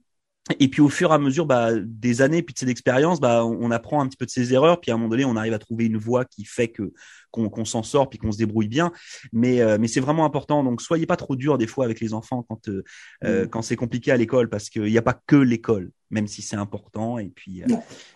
et 0.59 0.67
puis 0.67 0.81
au 0.81 0.89
fur 0.89 1.11
et 1.11 1.13
à 1.13 1.19
mesure 1.19 1.45
bah, 1.45 1.69
des 1.73 2.21
années 2.21 2.43
puis 2.43 2.53
de 2.53 2.59
ces 2.59 2.69
expériences, 2.69 3.21
bah, 3.21 3.45
on 3.45 3.71
apprend 3.71 4.01
un 4.01 4.07
petit 4.07 4.17
peu 4.17 4.25
de 4.25 4.31
ses 4.31 4.53
erreurs, 4.53 4.81
puis 4.81 4.91
à 4.91 4.93
un 4.93 4.97
moment 4.97 5.09
donné, 5.09 5.23
on 5.23 5.37
arrive 5.37 5.53
à 5.53 5.59
trouver 5.59 5.85
une 5.85 5.97
voie 5.97 6.25
qui 6.25 6.43
fait 6.43 6.67
que 6.67 6.91
qu'on 7.31 7.65
s'en 7.65 7.81
sort 7.81 8.09
puis 8.09 8.19
qu'on 8.19 8.31
se 8.31 8.37
débrouille 8.37 8.67
bien. 8.67 8.91
Mais 9.31 9.61
euh, 9.61 9.77
mais 9.79 9.87
c'est 9.87 10.01
vraiment 10.01 10.25
important. 10.25 10.63
Donc 10.63 10.81
soyez 10.81 11.05
pas 11.05 11.15
trop 11.15 11.35
dur 11.35 11.57
des 11.57 11.65
fois 11.65 11.85
avec 11.85 11.99
les 11.99 12.13
enfants 12.13 12.43
quand 12.47 12.67
euh, 12.67 12.83
euh, 13.23 13.45
mmh. 13.45 13.47
quand 13.47 13.61
c'est 13.61 13.75
compliqué 13.75 14.11
à 14.11 14.17
l'école 14.17 14.49
parce 14.49 14.69
qu'il 14.69 14.83
n'y 14.83 14.97
a 14.97 15.01
pas 15.01 15.19
que 15.25 15.37
l'école, 15.37 15.91
même 16.11 16.27
si 16.27 16.41
c'est 16.41 16.57
important 16.57 17.17
et 17.17 17.29
puis 17.33 17.63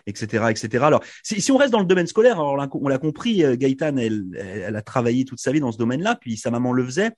etc 0.06 0.44
etc. 0.50 0.84
Alors 0.84 1.02
si, 1.24 1.40
si 1.40 1.50
on 1.50 1.56
reste 1.56 1.72
dans 1.72 1.80
le 1.80 1.86
domaine 1.86 2.06
scolaire, 2.06 2.38
alors 2.38 2.68
on 2.74 2.88
l'a 2.88 2.98
compris, 2.98 3.42
Gaëtan, 3.56 3.96
elle, 3.96 4.24
elle 4.36 4.76
a 4.76 4.82
travaillé 4.82 5.24
toute 5.24 5.40
sa 5.40 5.50
vie 5.50 5.60
dans 5.60 5.72
ce 5.72 5.78
domaine-là, 5.78 6.16
puis 6.20 6.36
sa 6.36 6.50
maman 6.50 6.72
le 6.72 6.84
faisait. 6.84 7.10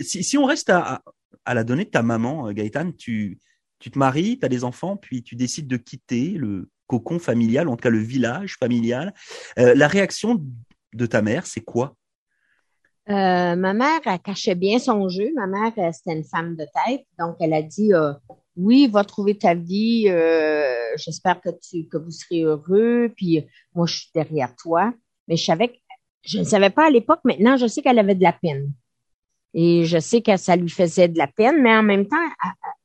si 0.00 0.24
si 0.24 0.38
on 0.38 0.46
reste 0.46 0.70
à, 0.70 1.02
à 1.44 1.54
la 1.54 1.64
donnée 1.64 1.84
de 1.84 1.90
ta 1.90 2.02
maman, 2.02 2.52
Gaëtan, 2.52 2.92
tu 2.92 3.38
tu 3.78 3.90
te 3.90 3.98
maries, 3.98 4.38
tu 4.38 4.46
as 4.46 4.48
des 4.48 4.64
enfants, 4.64 4.96
puis 4.96 5.22
tu 5.22 5.36
décides 5.36 5.68
de 5.68 5.76
quitter 5.76 6.30
le 6.30 6.68
cocon 6.86 7.18
familial, 7.18 7.68
en 7.68 7.76
tout 7.76 7.82
cas 7.82 7.90
le 7.90 7.98
village 7.98 8.56
familial. 8.58 9.14
Euh, 9.58 9.74
la 9.74 9.86
réaction 9.86 10.42
de 10.92 11.06
ta 11.06 11.22
mère, 11.22 11.46
c'est 11.46 11.60
quoi? 11.60 11.94
Euh, 13.08 13.56
Ma 13.56 13.72
mère, 13.72 14.00
elle 14.04 14.18
cachait 14.18 14.54
bien 14.54 14.78
son 14.78 15.08
jeu. 15.08 15.30
Ma 15.36 15.46
mère, 15.46 15.72
euh, 15.78 15.92
c'était 15.92 16.16
une 16.16 16.24
femme 16.24 16.56
de 16.56 16.64
tête, 16.86 17.06
donc 17.18 17.36
elle 17.40 17.54
a 17.54 17.62
dit 17.62 17.92
oui, 18.56 18.88
va 18.88 19.04
trouver 19.04 19.38
ta 19.38 19.54
vie. 19.54 20.08
J'espère 20.96 21.40
que 21.40 21.50
tu 21.62 21.86
que 21.86 21.96
vous 21.96 22.10
serez 22.10 22.42
heureux. 22.42 23.12
Puis 23.16 23.46
moi, 23.74 23.86
je 23.86 23.98
suis 23.98 24.10
derrière 24.12 24.54
toi. 24.56 24.92
Mais 25.28 25.36
je 25.36 25.44
savais, 25.44 25.80
je 26.22 26.40
ne 26.40 26.44
savais 26.44 26.70
pas 26.70 26.86
à 26.86 26.90
l'époque. 26.90 27.20
Maintenant, 27.24 27.56
je 27.56 27.68
sais 27.68 27.82
qu'elle 27.82 28.00
avait 28.00 28.16
de 28.16 28.22
la 28.22 28.32
peine. 28.32 28.72
Et 29.54 29.84
je 29.84 29.98
sais 29.98 30.22
que 30.22 30.36
ça 30.36 30.56
lui 30.56 30.68
faisait 30.68 31.08
de 31.08 31.18
la 31.18 31.26
peine, 31.26 31.62
mais 31.62 31.74
en 31.74 31.82
même 31.82 32.06
temps, 32.06 32.16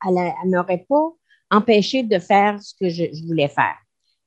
elle, 0.08 0.18
elle, 0.18 0.50
n'aurait 0.50 0.86
pas 0.88 1.12
empêché 1.52 2.04
de 2.04 2.20
faire 2.20 2.62
ce 2.62 2.74
que 2.80 2.90
je, 2.90 3.04
voulais 3.28 3.48
faire. 3.48 3.76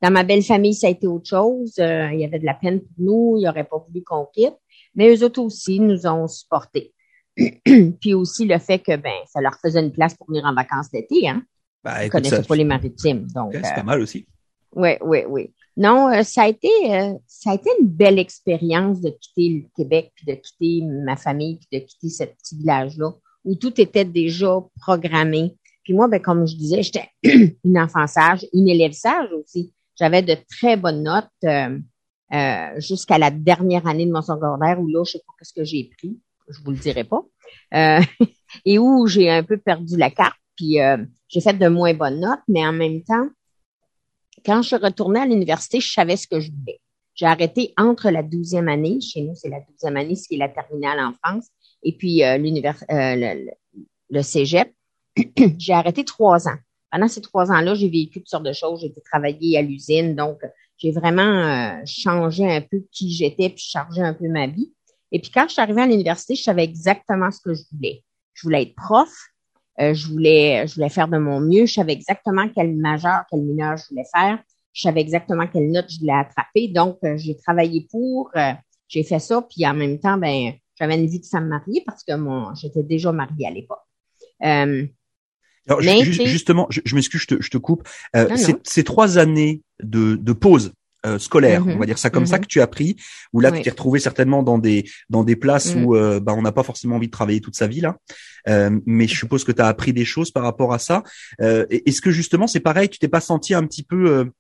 Dans 0.03 0.11
ma 0.11 0.23
belle 0.23 0.43
famille, 0.43 0.75
ça 0.75 0.87
a 0.87 0.91
été 0.91 1.07
autre 1.07 1.29
chose. 1.29 1.75
Euh, 1.79 2.11
il 2.13 2.21
y 2.21 2.25
avait 2.25 2.39
de 2.39 2.45
la 2.45 2.55
peine 2.55 2.81
pour 2.81 2.95
nous, 2.99 3.35
il 3.39 3.45
n'aurait 3.45 3.65
pas 3.65 3.79
voulu 3.79 4.03
qu'on 4.03 4.27
quitte, 4.27 4.57
mais 4.95 5.15
eux 5.15 5.25
autres 5.25 5.41
aussi 5.41 5.81
nous 5.81 6.07
ont 6.07 6.29
supportés. 6.29 6.93
Puis 8.01 8.15
aussi 8.15 8.47
le 8.47 8.59
fait 8.59 8.79
que 8.79 8.97
ben 8.97 9.13
ça 9.27 9.41
leur 9.41 9.59
faisait 9.61 9.81
une 9.81 9.93
place 9.93 10.15
pour 10.15 10.27
venir 10.29 10.45
en 10.45 10.55
vacances 10.55 10.89
l'été, 10.93 11.29
hein. 11.29 11.43
Ben, 11.85 12.03
Ils 12.03 12.11
connaissaient 12.11 12.43
pas 12.43 12.57
les 12.57 12.65
maritimes, 12.65 13.27
donc. 13.33 13.53
c'est 13.55 13.61
pas 13.61 13.81
euh, 13.81 13.85
mal 13.85 14.01
aussi. 14.01 14.27
Oui, 14.75 14.91
oui, 15.03 15.21
oui. 15.29 15.55
Non, 15.77 16.09
euh, 16.09 16.23
ça 16.23 16.43
a 16.43 16.49
été 16.49 16.69
euh, 16.91 17.15
ça 17.27 17.51
a 17.51 17.55
été 17.55 17.71
une 17.81 17.87
belle 17.87 18.19
expérience 18.19 19.01
de 19.01 19.11
quitter 19.11 19.49
le 19.49 19.69
Québec, 19.77 20.13
puis 20.17 20.27
de 20.27 20.35
quitter 20.35 20.85
ma 20.85 21.17
famille, 21.17 21.59
puis 21.59 21.81
de 21.81 21.85
quitter 21.85 22.09
ce 22.09 22.25
petit 22.25 22.57
village-là 22.57 23.13
où 23.45 23.55
tout 23.55 23.81
était 23.81 24.05
déjà 24.05 24.59
programmé. 24.81 25.55
Puis 25.87 25.95
moi, 25.95 26.09
ben, 26.09 26.21
comme 26.21 26.47
je 26.49 26.57
disais, 26.57 26.83
j'étais 26.83 27.09
une 27.65 27.79
enfant 27.79 28.09
sage, 28.09 28.45
une 28.53 28.69
élève 28.69 28.91
sage 28.91 29.31
aussi. 29.33 29.73
J'avais 29.97 30.21
de 30.21 30.37
très 30.51 30.77
bonnes 30.77 31.05
notes 31.05 31.31
euh, 31.45 31.79
euh, 32.35 32.81
jusqu'à 32.81 33.19
la 33.19 33.31
dernière 33.31 33.87
année 33.87 34.05
de 34.05 34.11
mon 34.11 34.21
secondaire 34.21 34.81
où 34.81 34.89
là, 34.89 35.05
je 35.05 35.13
sais 35.13 35.19
pas 35.19 35.33
ce 35.43 35.53
que 35.53 35.63
j'ai 35.63 35.89
pris, 35.97 36.19
je 36.49 36.61
vous 36.65 36.73
le 36.73 36.77
dirai 36.77 37.05
pas, 37.05 37.25
euh, 37.75 38.01
et 38.65 38.81
où 38.81 39.07
j'ai 39.07 39.31
un 39.31 39.45
peu 39.45 39.59
perdu 39.59 39.97
la 39.97 40.11
carte. 40.11 40.37
Puis 40.57 40.79
j'ai 41.29 41.41
fait 41.41 41.53
de 41.53 41.69
moins 41.69 41.95
bonnes 41.95 42.21
notes, 42.21 42.41
mais 42.49 42.67
en 42.67 42.73
même 42.73 43.03
temps, 43.03 43.29
quand 44.45 44.63
je 44.63 44.75
retournais 44.75 45.21
à 45.21 45.27
l'université, 45.27 45.81
je 45.81 45.93
savais 45.93 46.17
ce 46.17 46.27
que 46.27 46.41
je 46.41 46.51
voulais. 46.51 46.81
J'ai 47.15 47.27
arrêté 47.27 47.73
entre 47.79 48.11
la 48.11 48.23
douzième 48.23 48.69
année, 48.69 49.01
chez 49.01 49.23
nous 49.23 49.35
c'est 49.35 49.49
la 49.49 49.61
douzième 49.61 49.97
année, 49.97 50.17
ce 50.17 50.29
qui 50.29 50.35
est 50.35 50.39
la 50.39 50.49
terminale 50.49 51.01
en 51.01 51.13
France, 51.13 51.47
et 51.83 51.93
puis 51.93 52.23
euh, 52.23 52.37
l'univers, 52.37 52.83
euh, 52.91 53.15
le, 53.17 53.51
le, 54.11 54.23
cégep. 54.23 54.73
j'ai 55.59 55.73
arrêté 55.73 56.05
trois 56.05 56.49
ans. 56.49 56.57
Pendant 56.91 57.09
ces 57.09 57.21
trois 57.21 57.51
ans-là, 57.51 57.75
j'ai 57.75 57.89
vécu 57.89 58.21
toutes 58.21 58.29
sortes 58.29 58.47
de 58.47 58.53
choses. 58.53 58.81
J'ai 58.81 58.87
été 58.87 59.01
travailler 59.01 59.59
à 59.59 59.63
l'usine, 59.63 60.15
donc 60.15 60.41
j'ai 60.79 60.93
vraiment 60.93 61.23
euh, 61.23 61.83
changé 61.85 62.51
un 62.51 62.61
peu 62.61 62.85
qui 62.93 63.11
j'étais, 63.11 63.51
puis 63.51 63.65
changé 63.65 64.03
un 64.03 64.15
peu 64.15 64.29
ma 64.29 64.47
vie. 64.47 64.73
Et 65.13 65.21
puis 65.21 65.31
quand 65.31 65.47
je 65.49 65.55
suis 65.55 65.63
arrivée 65.63 65.83
à 65.83 65.87
l'université, 65.87 66.35
je 66.35 66.43
savais 66.43 66.65
exactement 66.65 67.31
ce 67.31 67.41
que 67.41 67.55
je 67.55 67.63
voulais. 67.73 68.03
Je 68.35 68.43
voulais 68.43 68.63
être 68.63 68.75
prof, 68.75 69.11
euh, 69.81 69.95
je 69.95 70.09
voulais, 70.09 70.67
je 70.67 70.75
voulais 70.75 70.89
faire 70.89 71.09
de 71.09 71.19
mon 71.19 71.41
mieux. 71.41 71.67
Je 71.67 71.75
savais 71.75 71.93
exactement 71.93 72.49
quel 72.49 72.75
majeur, 72.77 73.25
quel 73.31 73.43
mineur 73.43 73.77
je 73.77 73.85
voulais 73.91 74.07
faire. 74.15 74.39
Je 74.73 74.83
savais 74.83 75.01
exactement 75.01 75.47
quelle 75.47 75.71
note 75.71 75.87
je 75.89 76.01
voulais 76.01 76.13
attraper. 76.13 76.69
Donc, 76.69 76.99
euh, 77.05 77.17
j'ai 77.17 77.37
travaillé 77.37 77.87
pour, 77.91 78.31
euh, 78.37 78.53
j'ai 78.89 79.03
fait 79.03 79.19
ça. 79.19 79.43
Puis 79.43 79.67
en 79.67 79.75
même 79.75 79.99
temps, 79.99 80.19
ben, 80.19 80.53
j'avais 80.79 80.99
une 80.99 81.07
vie 81.07 81.21
de 81.21 81.27
femme 81.27 81.49
mariée 81.49 81.83
parce 81.85 82.05
que 82.05 82.15
mon, 82.15 82.55
j'étais 82.55 82.83
déjà 82.83 83.13
mariée 83.13 83.47
à 83.47 83.51
l'époque. 83.51 83.79
Alors, 85.69 85.81
justement, 85.81 86.67
je, 86.71 86.95
m'excuse, 86.95 87.21
je 87.23 87.27
te, 87.27 87.43
je 87.43 87.51
te 87.51 87.59
coupe. 87.59 87.89
ces, 88.65 88.85
trois 88.85 89.19
années 89.19 89.63
de, 89.83 90.17
de 90.17 90.33
pause 90.33 90.73
euh, 91.07 91.19
scolaire, 91.19 91.63
on 91.65 91.73
mhm. 91.73 91.79
va 91.79 91.87
dire 91.87 91.99
ça 91.99 92.11
comme 92.11 92.27
ça, 92.27 92.37
mhm. 92.37 92.43
que 92.43 92.47
tu 92.49 92.61
as 92.61 92.67
pris, 92.67 92.97
où 93.33 93.41
là 93.41 93.53
tu 93.53 93.63
t'es 93.63 93.71
retrouvé 93.71 94.01
certainement 94.01 94.43
dans 94.43 94.59
des 94.59 94.91
dans 95.09 95.23
des 95.23 95.37
places 95.37 95.75
mhm. 95.75 95.85
où 95.85 95.95
euh, 95.95 96.19
bah, 96.19 96.35
on 96.37 96.43
n'a 96.43 96.53
pas 96.53 96.65
forcément 96.65 96.97
envie 96.97 97.07
de 97.07 97.13
travailler 97.13 97.41
toute 97.41 97.55
sa 97.55 97.69
vie 97.69 97.81
là, 97.81 97.97
euh, 98.49 98.71
mais 98.87 99.07
je 99.07 99.17
suppose 99.17 99.45
que 99.45 99.53
tu 99.53 99.63
as 99.63 99.67
appris 99.67 99.93
des 99.93 100.05
choses 100.05 100.33
par 100.33 100.43
rapport 100.43 100.73
à 100.73 100.79
ça. 100.79 101.05
Est-ce 101.39 102.01
que 102.01 102.11
justement 102.11 102.47
c'est 102.49 102.61
pareil, 102.61 102.89
tu 102.89 102.99
t'es 102.99 103.09
pas 103.09 103.21
senti 103.21 103.55
un 103.55 103.65
petit 103.65 103.85
peu 103.85 104.31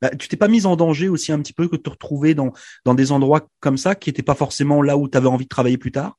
bah, 0.00 0.10
tu 0.10 0.28
t'es 0.28 0.36
pas 0.36 0.48
mise 0.48 0.66
en 0.66 0.76
danger 0.76 1.08
aussi 1.08 1.32
un 1.32 1.40
petit 1.40 1.52
peu 1.52 1.66
que 1.66 1.76
de 1.76 1.82
te 1.82 1.90
retrouver 1.90 2.34
dans 2.34 2.52
dans 2.84 2.94
des 2.94 3.10
endroits 3.10 3.48
comme 3.58 3.78
ça 3.78 3.94
qui 3.94 4.10
n'étaient 4.10 4.22
pas 4.22 4.34
forcément 4.36 4.80
là 4.80 4.96
où 4.96 5.08
tu 5.08 5.16
avais 5.18 5.28
envie 5.28 5.44
de 5.44 5.48
travailler 5.48 5.78
plus 5.78 5.92
tard? 5.92 6.18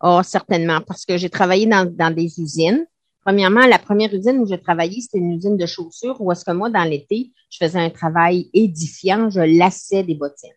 Oh 0.00 0.20
certainement 0.24 0.80
parce 0.86 1.04
que 1.04 1.18
j'ai 1.18 1.28
travaillé 1.28 1.66
dans 1.66 1.84
dans 1.84 2.14
des 2.14 2.40
usines 2.40 2.86
Premièrement, 3.28 3.66
la 3.66 3.78
première 3.78 4.14
usine 4.14 4.38
où 4.38 4.46
j'ai 4.46 4.58
travaillé, 4.58 5.02
c'était 5.02 5.18
une 5.18 5.32
usine 5.32 5.58
de 5.58 5.66
chaussures 5.66 6.18
où 6.18 6.32
est-ce 6.32 6.46
que 6.46 6.50
moi, 6.50 6.70
dans 6.70 6.84
l'été, 6.84 7.30
je 7.50 7.58
faisais 7.58 7.78
un 7.78 7.90
travail 7.90 8.48
édifiant, 8.54 9.28
je 9.28 9.40
lassais 9.40 10.02
des 10.02 10.14
bottines. 10.14 10.56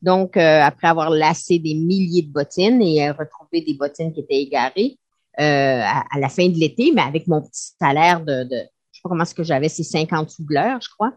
Donc, 0.00 0.38
euh, 0.38 0.62
après 0.62 0.88
avoir 0.88 1.10
lassé 1.10 1.58
des 1.58 1.74
milliers 1.74 2.22
de 2.22 2.32
bottines 2.32 2.80
et 2.80 3.06
euh, 3.06 3.12
retrouvé 3.12 3.60
des 3.60 3.74
bottines 3.74 4.14
qui 4.14 4.20
étaient 4.20 4.40
égarées 4.40 4.96
euh, 5.40 5.82
à, 5.84 6.18
la 6.18 6.30
fin 6.30 6.48
de 6.48 6.56
l'été, 6.58 6.90
mais 6.94 7.02
avec 7.02 7.26
mon 7.26 7.42
petit 7.42 7.72
salaire 7.78 8.24
de, 8.24 8.48
je 8.50 8.56
sais 8.56 9.00
pas 9.02 9.10
comment 9.10 9.26
ce 9.26 9.34
que 9.34 9.44
j'avais, 9.44 9.68
c'est 9.68 9.82
50 9.82 10.30
sous 10.30 10.46
l'heure, 10.48 10.80
je 10.80 10.88
crois. 10.88 11.12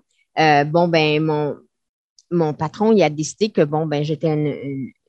bon, 0.65 0.89
ben, 0.89 1.24
mon, 1.24 1.55
mon 2.29 2.53
patron, 2.53 2.91
il 2.91 3.01
a 3.03 3.10
décidé 3.10 3.51
que, 3.51 3.62
bon, 3.62 3.86
ben, 3.86 4.03
j'étais 4.03 4.34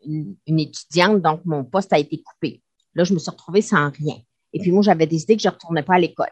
une 0.07 0.61
étudiante, 0.61 1.21
donc 1.21 1.41
mon 1.45 1.65
poste 1.65 1.93
a 1.93 1.99
été 1.99 2.23
coupé. 2.23 2.63
Là, 2.95 3.03
je 3.03 3.13
me 3.13 3.19
suis 3.19 3.33
retrouvée 3.33 3.63
sans 3.63 3.91
rien. 3.91 4.19
Et 4.53 4.61
puis 4.61 4.71
moi, 4.71 4.83
j'avais 4.83 5.07
décidé 5.07 5.37
que 5.37 5.43
je 5.43 5.49
retournais 5.49 5.83
pas 5.83 5.95
à 5.95 5.99
l'école. 5.99 6.31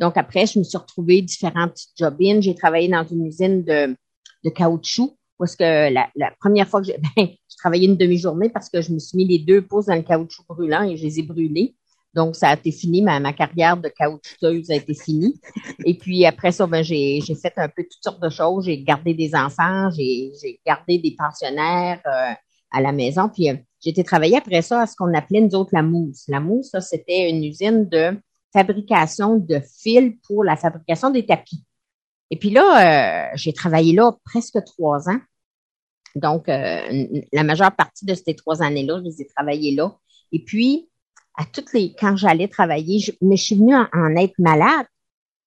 Donc 0.00 0.16
après, 0.16 0.46
je 0.46 0.58
me 0.58 0.64
suis 0.64 0.78
retrouvée 0.78 1.22
différentes 1.22 1.78
job 1.96 2.16
J'ai 2.40 2.54
travaillé 2.54 2.88
dans 2.88 3.04
une 3.04 3.26
usine 3.26 3.64
de, 3.64 3.96
de 4.44 4.50
caoutchouc 4.50 5.16
parce 5.38 5.54
que 5.54 5.92
la, 5.92 6.10
première 6.40 6.68
fois 6.68 6.80
que 6.80 6.86
j'ai 6.88 6.98
ben, 7.16 7.28
travaillé 7.58 7.88
une 7.88 7.96
demi-journée 7.96 8.48
parce 8.48 8.68
que 8.68 8.82
je 8.82 8.92
me 8.92 8.98
suis 8.98 9.16
mis 9.16 9.26
les 9.26 9.38
deux 9.38 9.62
pouces 9.62 9.86
dans 9.86 9.94
le 9.94 10.02
caoutchouc 10.02 10.44
brûlant 10.48 10.82
et 10.82 10.96
je 10.96 11.02
les 11.02 11.20
ai 11.20 11.22
brûlés. 11.22 11.74
Donc, 12.14 12.36
ça 12.36 12.48
a 12.48 12.54
été 12.54 12.72
fini, 12.72 13.02
ma, 13.02 13.20
ma 13.20 13.32
carrière 13.32 13.76
de 13.76 13.88
caoutchouteuse 13.88 14.70
a 14.70 14.76
été 14.76 14.94
finie. 14.94 15.38
Et 15.84 15.94
puis 15.94 16.24
après 16.24 16.52
ça, 16.52 16.66
ben, 16.66 16.82
j'ai 16.82 17.20
fait 17.20 17.52
un 17.56 17.68
peu 17.68 17.82
toutes 17.82 18.02
sortes 18.02 18.22
de 18.22 18.30
choses. 18.30 18.64
J'ai 18.64 18.82
gardé 18.82 19.14
des 19.14 19.34
enfants, 19.34 19.90
j'ai 19.90 20.32
gardé 20.66 20.98
des 20.98 21.14
pensionnaires 21.16 22.00
euh, 22.06 22.32
à 22.72 22.80
la 22.80 22.92
maison. 22.92 23.28
Puis 23.28 23.50
euh, 23.50 23.56
j'ai 23.80 23.90
été 23.90 24.04
travailler 24.04 24.36
après 24.36 24.62
ça 24.62 24.82
à 24.82 24.86
ce 24.86 24.96
qu'on 24.96 25.14
appelait 25.14 25.40
nous 25.40 25.54
autres 25.54 25.70
la 25.72 25.82
mousse. 25.82 26.24
La 26.28 26.40
mousse, 26.40 26.70
ça, 26.70 26.80
c'était 26.80 27.30
une 27.30 27.44
usine 27.44 27.88
de 27.88 28.18
fabrication 28.52 29.36
de 29.36 29.60
fils 29.82 30.14
pour 30.26 30.44
la 30.44 30.56
fabrication 30.56 31.10
des 31.10 31.26
tapis. 31.26 31.64
Et 32.30 32.36
puis 32.36 32.50
là, 32.50 33.30
euh, 33.30 33.30
j'ai 33.34 33.52
travaillé 33.52 33.92
là 33.92 34.12
presque 34.24 34.62
trois 34.64 35.08
ans. 35.08 35.20
Donc, 36.14 36.48
euh, 36.48 37.06
la 37.32 37.44
majeure 37.44 37.74
partie 37.74 38.04
de 38.04 38.14
ces 38.14 38.34
trois 38.34 38.62
années-là, 38.62 38.98
je 38.98 39.04
les 39.04 39.22
ai 39.22 39.26
travaillées 39.26 39.74
là. 39.74 39.96
Et 40.32 40.44
puis, 40.44 40.88
à 41.36 41.44
toutes 41.44 41.72
les, 41.72 41.94
quand 41.94 42.16
j'allais 42.16 42.48
travailler, 42.48 42.98
je, 42.98 43.12
mais 43.22 43.36
je 43.36 43.44
suis 43.44 43.54
venue 43.54 43.74
en, 43.74 44.16
être 44.16 44.38
malade 44.38 44.86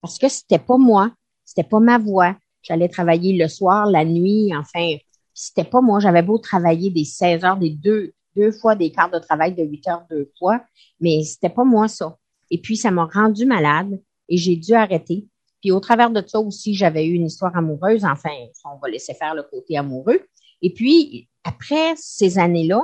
parce 0.02 0.18
que 0.18 0.30
c'était 0.30 0.60
pas 0.60 0.78
moi, 0.78 1.12
c'était 1.44 1.68
pas 1.68 1.80
ma 1.80 1.98
voix. 1.98 2.36
J'allais 2.62 2.90
travailler 2.90 3.38
le 3.38 3.48
soir, 3.48 3.88
la 3.88 4.06
nuit, 4.06 4.52
enfin, 4.56 4.96
c'était 5.34 5.64
pas 5.64 5.82
moi. 5.82 6.00
J'avais 6.00 6.22
beau 6.22 6.38
travailler 6.38 6.92
des 6.92 7.04
16 7.04 7.44
heures, 7.44 7.58
des 7.58 7.72
deux, 7.72 8.14
deux 8.36 8.52
fois 8.52 8.76
des 8.76 8.92
quarts 8.92 9.12
de 9.12 9.20
travail 9.20 9.54
de 9.54 9.64
8 9.64 9.88
heures 9.88 10.06
deux 10.10 10.32
fois, 10.38 10.62
mais 11.00 11.24
c'était 11.24 11.50
pas 11.50 11.64
moi 11.64 11.88
ça. 11.88 12.18
Et 12.50 12.60
puis, 12.60 12.78
ça 12.78 12.92
m'a 12.92 13.06
rendu 13.06 13.46
malade 13.46 14.00
et 14.30 14.38
j'ai 14.38 14.56
dû 14.56 14.74
arrêter. 14.74 15.28
Puis, 15.62 15.72
au 15.72 15.80
travers 15.80 16.10
de 16.10 16.24
ça 16.26 16.40
aussi, 16.40 16.74
j'avais 16.74 17.06
eu 17.06 17.14
une 17.14 17.28
histoire 17.28 17.56
amoureuse. 17.56 18.04
Enfin, 18.04 18.32
on 18.66 18.78
va 18.78 18.90
laisser 18.90 19.14
faire 19.14 19.36
le 19.36 19.44
côté 19.44 19.78
amoureux. 19.78 20.22
Et 20.62 20.74
puis, 20.74 21.30
après 21.44 21.94
ces 21.96 22.38
années-là, 22.38 22.82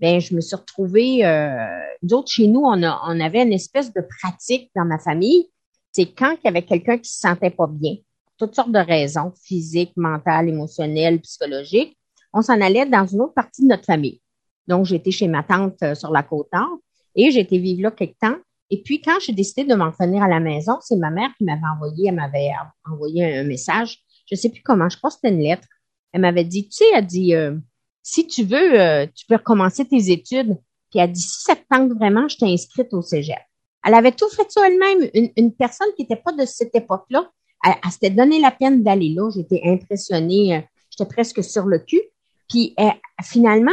ben, 0.00 0.20
je 0.20 0.34
me 0.34 0.40
suis 0.40 0.56
retrouvée, 0.56 1.24
euh, 1.24 1.54
d'autres 2.02 2.30
chez 2.30 2.48
nous, 2.48 2.62
on, 2.64 2.82
a, 2.82 3.00
on 3.06 3.20
avait 3.20 3.42
une 3.42 3.52
espèce 3.52 3.92
de 3.92 4.02
pratique 4.20 4.70
dans 4.74 4.84
ma 4.84 4.98
famille. 4.98 5.50
C'est 5.92 6.06
quand 6.06 6.32
il 6.32 6.46
y 6.46 6.48
avait 6.48 6.64
quelqu'un 6.64 6.98
qui 6.98 7.10
se 7.10 7.20
sentait 7.20 7.50
pas 7.50 7.68
bien, 7.68 7.96
toutes 8.38 8.54
sortes 8.54 8.72
de 8.72 8.78
raisons, 8.78 9.32
physiques, 9.44 9.92
mentales, 9.96 10.48
émotionnelles, 10.48 11.20
psychologiques, 11.20 11.96
on 12.32 12.42
s'en 12.42 12.60
allait 12.60 12.86
dans 12.86 13.06
une 13.06 13.20
autre 13.20 13.34
partie 13.34 13.62
de 13.62 13.68
notre 13.68 13.84
famille. 13.84 14.21
Donc, 14.68 14.86
j'étais 14.86 15.10
chez 15.10 15.28
ma 15.28 15.42
tante 15.42 15.82
euh, 15.82 15.94
sur 15.94 16.10
la 16.10 16.22
côte 16.22 16.48
nord 16.52 16.78
et 17.14 17.26
été 17.26 17.58
vivre 17.58 17.82
là 17.82 17.90
quelque 17.90 18.18
temps. 18.18 18.36
Et 18.70 18.82
puis, 18.82 19.00
quand 19.00 19.18
j'ai 19.20 19.32
décidé 19.32 19.64
de 19.64 19.74
m'en 19.74 19.90
venir 19.90 20.22
à 20.22 20.28
la 20.28 20.40
maison, 20.40 20.78
c'est 20.80 20.96
ma 20.96 21.10
mère 21.10 21.30
qui 21.36 21.44
m'avait 21.44 21.60
envoyé, 21.74 22.08
elle 22.08 22.14
m'avait 22.14 22.50
envoyé 22.90 23.38
un 23.40 23.44
message. 23.44 23.98
Je 24.30 24.34
sais 24.34 24.48
plus 24.48 24.62
comment, 24.62 24.88
je 24.88 24.96
crois 24.96 25.10
que 25.10 25.16
c'était 25.16 25.34
une 25.34 25.42
lettre. 25.42 25.68
Elle 26.12 26.22
m'avait 26.22 26.44
dit, 26.44 26.68
tu 26.68 26.76
sais, 26.76 26.84
elle 26.94 27.06
dit, 27.06 27.34
euh, 27.34 27.56
si 28.02 28.26
tu 28.26 28.44
veux, 28.44 28.80
euh, 28.80 29.06
tu 29.14 29.26
peux 29.26 29.36
recommencer 29.36 29.84
tes 29.84 30.10
études. 30.10 30.56
Puis 30.90 31.00
elle 31.00 31.12
dit, 31.12 31.20
si 31.20 31.42
ça 31.42 31.54
te 31.54 31.62
tente 31.68 31.92
vraiment, 31.92 32.28
je 32.28 32.38
t'ai 32.38 32.46
inscrite 32.46 32.94
au 32.94 33.02
cégep. 33.02 33.38
Elle 33.84 33.94
avait 33.94 34.12
tout 34.12 34.28
fait 34.30 34.50
ça 34.50 34.66
elle-même. 34.66 35.10
Une, 35.36 35.52
personne 35.52 35.88
qui 35.96 36.02
n'était 36.02 36.16
pas 36.16 36.32
de 36.32 36.46
cette 36.46 36.74
époque-là, 36.74 37.30
elle, 37.64 37.90
s'était 37.90 38.10
donné 38.10 38.40
la 38.40 38.52
peine 38.52 38.82
d'aller 38.82 39.10
là. 39.10 39.28
J'étais 39.34 39.60
impressionnée. 39.64 40.66
J'étais 40.88 41.08
presque 41.08 41.42
sur 41.42 41.66
le 41.66 41.78
cul. 41.78 42.00
Puis 42.48 42.74
finalement, 43.22 43.72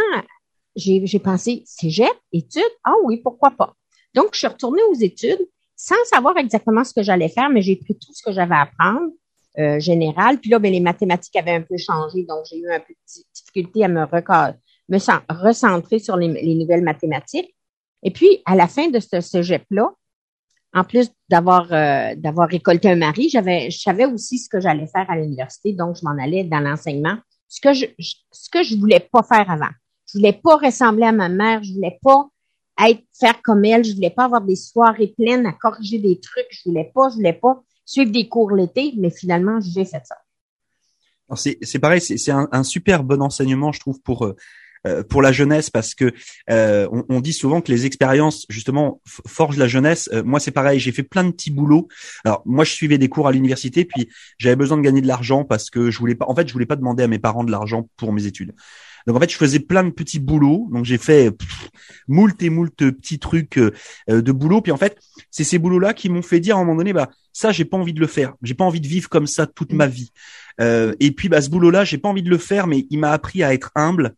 j'ai 0.79 1.19
pensé, 1.19 1.63
cégep, 1.65 2.13
études, 2.31 2.63
ah 2.83 2.95
oui, 3.03 3.17
pourquoi 3.17 3.51
pas. 3.51 3.73
Donc, 4.15 4.29
je 4.33 4.39
suis 4.39 4.47
retournée 4.47 4.81
aux 4.91 4.95
études 4.95 5.47
sans 5.75 6.03
savoir 6.05 6.37
exactement 6.37 6.83
ce 6.83 6.93
que 6.93 7.03
j'allais 7.03 7.29
faire, 7.29 7.49
mais 7.49 7.61
j'ai 7.61 7.77
pris 7.77 7.95
tout 7.95 8.13
ce 8.13 8.21
que 8.23 8.33
j'avais 8.33 8.55
à 8.55 8.63
apprendre, 8.63 9.11
euh, 9.57 9.79
général. 9.79 10.37
Puis 10.39 10.49
là, 10.49 10.59
ben, 10.59 10.71
les 10.71 10.79
mathématiques 10.79 11.35
avaient 11.35 11.55
un 11.55 11.61
peu 11.61 11.77
changé, 11.77 12.23
donc 12.23 12.45
j'ai 12.49 12.59
eu 12.59 12.69
un 12.71 12.79
peu 12.79 12.93
de 12.93 13.23
difficulté 13.33 13.83
à 13.83 13.87
me, 13.87 14.05
me 14.05 15.43
recentrer 15.43 15.99
sur 15.99 16.17
les, 16.17 16.55
nouvelles 16.55 16.83
mathématiques. 16.83 17.55
Et 18.03 18.11
puis, 18.11 18.41
à 18.45 18.55
la 18.55 18.67
fin 18.67 18.89
de 18.89 18.99
ce 18.99 19.21
cégep-là, 19.21 19.91
en 20.73 20.83
plus 20.83 21.09
d'avoir 21.29 21.73
euh, 21.73 22.13
d'avoir 22.15 22.47
récolté 22.47 22.89
un 22.89 22.95
mari, 22.95 23.27
j'avais 23.29 23.71
je 23.71 23.79
savais 23.79 24.05
aussi 24.05 24.37
ce 24.37 24.47
que 24.47 24.59
j'allais 24.59 24.85
faire 24.85 25.09
à 25.09 25.15
l'université, 25.15 25.73
donc 25.73 25.95
je 25.95 26.05
m'en 26.05 26.21
allais 26.21 26.43
dans 26.43 26.59
l'enseignement, 26.59 27.17
ce 27.47 27.59
que 27.59 27.73
je 27.73 27.85
ce 27.97 28.49
que 28.51 28.61
je 28.61 28.77
voulais 28.77 28.99
pas 28.99 29.23
faire 29.23 29.49
avant. 29.49 29.71
Je 30.11 30.17
voulais 30.17 30.33
pas 30.33 30.57
ressembler 30.57 31.05
à 31.05 31.11
ma 31.11 31.29
mère. 31.29 31.63
Je 31.63 31.73
voulais 31.73 31.99
pas 32.01 32.27
être 32.87 33.03
faire 33.19 33.41
comme 33.43 33.63
elle. 33.65 33.83
Je 33.83 33.93
voulais 33.93 34.09
pas 34.09 34.25
avoir 34.25 34.41
des 34.41 34.55
soirées 34.55 35.13
pleines 35.17 35.45
à 35.45 35.53
corriger 35.53 35.99
des 35.99 36.19
trucs. 36.19 36.47
Je 36.49 36.69
voulais 36.69 36.91
pas, 36.93 37.09
je 37.09 37.15
voulais 37.15 37.33
pas 37.33 37.61
suivre 37.85 38.11
des 38.11 38.27
cours 38.27 38.51
l'été, 38.51 38.93
mais 38.97 39.09
finalement, 39.09 39.59
j'ai 39.61 39.85
fait 39.85 40.01
ça. 40.05 40.15
C'est 41.35 41.79
pareil, 41.79 42.01
c'est 42.01 42.31
un, 42.31 42.47
un, 42.51 42.63
super 42.63 43.03
bon 43.03 43.21
enseignement, 43.21 43.71
je 43.71 43.79
trouve, 43.79 44.01
pour 44.01 44.25
euh, 44.25 44.35
euh, 44.87 45.03
pour 45.03 45.21
la 45.21 45.33
jeunesse 45.33 45.69
parce 45.69 45.93
que 45.93 46.13
euh, 46.49 46.87
on, 46.93 47.03
on, 47.09 47.19
dit 47.19 47.33
souvent 47.33 47.59
que 47.59 47.69
les 47.69 47.85
expériences 47.85 48.45
justement 48.47 49.01
forgent 49.05 49.57
la 49.57 49.67
jeunesse. 49.67 50.09
Euh, 50.13 50.23
moi 50.23 50.39
c'est 50.39 50.51
pareil, 50.51 50.79
j'ai 50.79 50.93
fait 50.93 51.03
plein 51.03 51.25
de 51.25 51.31
petits 51.31 51.51
boulots. 51.51 51.89
Alors 52.23 52.41
moi 52.45 52.63
je 52.63 52.71
suivais 52.71 52.97
des 52.97 53.09
cours 53.09 53.27
à 53.27 53.33
l'université 53.33 53.83
puis 53.83 54.09
j'avais 54.37 54.55
besoin 54.55 54.77
de 54.77 54.81
gagner 54.81 55.01
de 55.01 55.07
l'argent 55.07 55.43
parce 55.43 55.69
que 55.69 55.91
je 55.91 55.99
voulais 55.99 56.15
pas 56.15 56.25
en 56.29 56.35
fait 56.35 56.47
je 56.47 56.53
voulais 56.53 56.65
pas 56.65 56.77
demander 56.77 57.03
à 57.03 57.07
mes 57.07 57.19
parents 57.19 57.43
de 57.43 57.51
l'argent 57.51 57.89
pour 57.97 58.13
mes 58.13 58.25
études. 58.25 58.53
Donc 59.07 59.15
en 59.15 59.19
fait, 59.19 59.31
je 59.31 59.37
faisais 59.37 59.59
plein 59.59 59.83
de 59.83 59.91
petits 59.91 60.19
boulots. 60.19 60.67
Donc 60.71 60.85
j'ai 60.85 60.97
fait 60.97 61.31
moult 62.07 62.41
et 62.41 62.49
moult 62.49 62.75
petits 62.75 63.19
trucs 63.19 63.57
euh, 63.57 63.71
de 64.07 64.31
boulot. 64.31 64.61
Puis 64.61 64.71
en 64.71 64.77
fait, 64.77 64.97
c'est 65.31 65.43
ces 65.43 65.59
boulots-là 65.59 65.93
qui 65.93 66.09
m'ont 66.09 66.21
fait 66.21 66.39
dire 66.39 66.57
à 66.57 66.59
un 66.59 66.63
moment 66.63 66.77
donné, 66.77 66.93
bah 66.93 67.09
ça, 67.33 67.51
j'ai 67.51 67.65
pas 67.65 67.77
envie 67.77 67.93
de 67.93 67.99
le 67.99 68.07
faire. 68.07 68.33
J'ai 68.41 68.53
pas 68.53 68.65
envie 68.65 68.81
de 68.81 68.87
vivre 68.87 69.09
comme 69.09 69.27
ça 69.27 69.47
toute 69.47 69.73
ma 69.73 69.87
vie. 69.87 70.11
Euh, 70.61 70.93
et 70.99 71.11
puis 71.11 71.29
bah 71.29 71.41
ce 71.41 71.49
boulot-là, 71.49 71.85
j'ai 71.85 71.97
pas 71.97 72.09
envie 72.09 72.23
de 72.23 72.29
le 72.29 72.37
faire, 72.37 72.67
mais 72.67 72.85
il 72.89 72.99
m'a 72.99 73.11
appris 73.11 73.43
à 73.43 73.53
être 73.53 73.71
humble. 73.75 74.15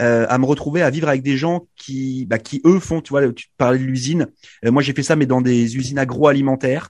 Euh, 0.00 0.24
à 0.30 0.38
me 0.38 0.46
retrouver 0.46 0.80
à 0.80 0.88
vivre 0.88 1.06
avec 1.06 1.22
des 1.22 1.36
gens 1.36 1.68
qui, 1.76 2.24
bah, 2.24 2.38
qui 2.38 2.62
eux 2.64 2.80
font, 2.80 3.02
tu 3.02 3.10
vois, 3.10 3.30
tu 3.30 3.48
parlais 3.58 3.78
de 3.78 3.84
l'usine. 3.84 4.26
moi, 4.64 4.80
j'ai 4.80 4.94
fait 4.94 5.02
ça, 5.02 5.16
mais 5.16 5.26
dans 5.26 5.42
des 5.42 5.76
usines 5.76 5.98
agroalimentaires. 5.98 6.88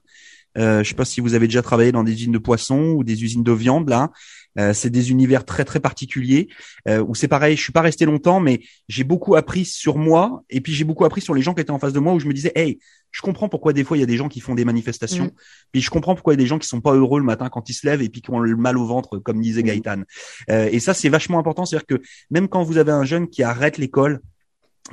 Euh, 0.59 0.83
je 0.83 0.89
sais 0.89 0.95
pas 0.95 1.05
si 1.05 1.21
vous 1.21 1.35
avez 1.35 1.47
déjà 1.47 1.63
travaillé 1.63 1.93
dans 1.93 2.05
des 2.05 2.13
usines 2.13 2.33
de 2.33 2.39
poissons 2.39 2.95
ou 2.97 3.05
des 3.05 3.25
usines 3.25 3.43
de 3.43 3.53
viande 3.53 3.89
là. 3.89 4.11
Euh, 4.59 4.75
c'est 4.75 4.91
des 4.91 5.11
univers 5.11 5.45
très 5.45 5.65
très 5.65 5.81
particuliers 5.81 6.49
euh, 6.89 7.03
où 7.07 7.15
c'est 7.15 7.29
pareil. 7.29 7.57
Je 7.57 7.63
suis 7.63 7.73
pas 7.73 7.81
resté 7.81 8.05
longtemps, 8.05 8.41
mais 8.41 8.61
j'ai 8.89 9.05
beaucoup 9.05 9.35
appris 9.37 9.65
sur 9.65 9.97
moi 9.97 10.43
et 10.51 10.61
puis 10.61 10.75
j'ai 10.75 10.85
beaucoup 10.85 11.05
appris 11.05 11.21
sur 11.21 11.35
les 11.35 11.43
gens 11.43 11.55
qui 11.55 11.63
étaient 11.63 11.71
en 11.71 11.79
face 11.79 11.93
de 11.93 12.01
moi 12.01 12.13
où 12.13 12.21
je 12.21 12.27
me 12.27 12.35
disais, 12.35 12.53
hey, 12.55 12.79
je 13.11 13.21
comprends 13.21 13.49
pourquoi 13.49 13.73
des 13.73 13.85
fois 13.85 13.97
il 13.97 14.01
y 14.01 14.03
a 14.03 14.07
des 14.07 14.17
gens 14.17 14.29
qui 14.29 14.41
font 14.41 14.55
des 14.55 14.65
manifestations, 14.65 15.27
mm. 15.27 15.33
puis 15.71 15.83
je 15.83 15.91
comprends 15.91 16.15
pourquoi 16.15 16.33
il 16.35 16.39
y 16.39 16.41
a 16.41 16.45
des 16.45 16.47
gens 16.49 16.59
qui 16.59 16.67
sont 16.67 16.81
pas 16.81 16.95
heureux 16.95 17.21
le 17.21 17.27
matin 17.27 17.49
quand 17.51 17.69
ils 17.69 17.75
se 17.75 17.87
lèvent 17.87 18.03
et 18.03 18.09
puis 18.09 18.23
qui 18.23 18.31
ont 18.31 18.41
le 18.41 18.57
mal 18.57 18.79
au 18.79 18.87
ventre, 18.87 19.19
comme 19.19 19.41
disait 19.41 19.63
mm. 19.63 19.67
Gaëtan. 19.67 20.03
Euh, 20.51 20.69
et 20.73 20.81
ça 20.81 20.95
c'est 20.95 21.09
vachement 21.09 21.39
important, 21.39 21.65
c'est-à-dire 21.65 21.87
que 21.87 22.03
même 22.31 22.49
quand 22.49 22.63
vous 22.63 22.79
avez 22.79 22.93
un 22.93 23.05
jeune 23.05 23.29
qui 23.29 23.43
arrête 23.43 23.79
l'école 23.79 24.21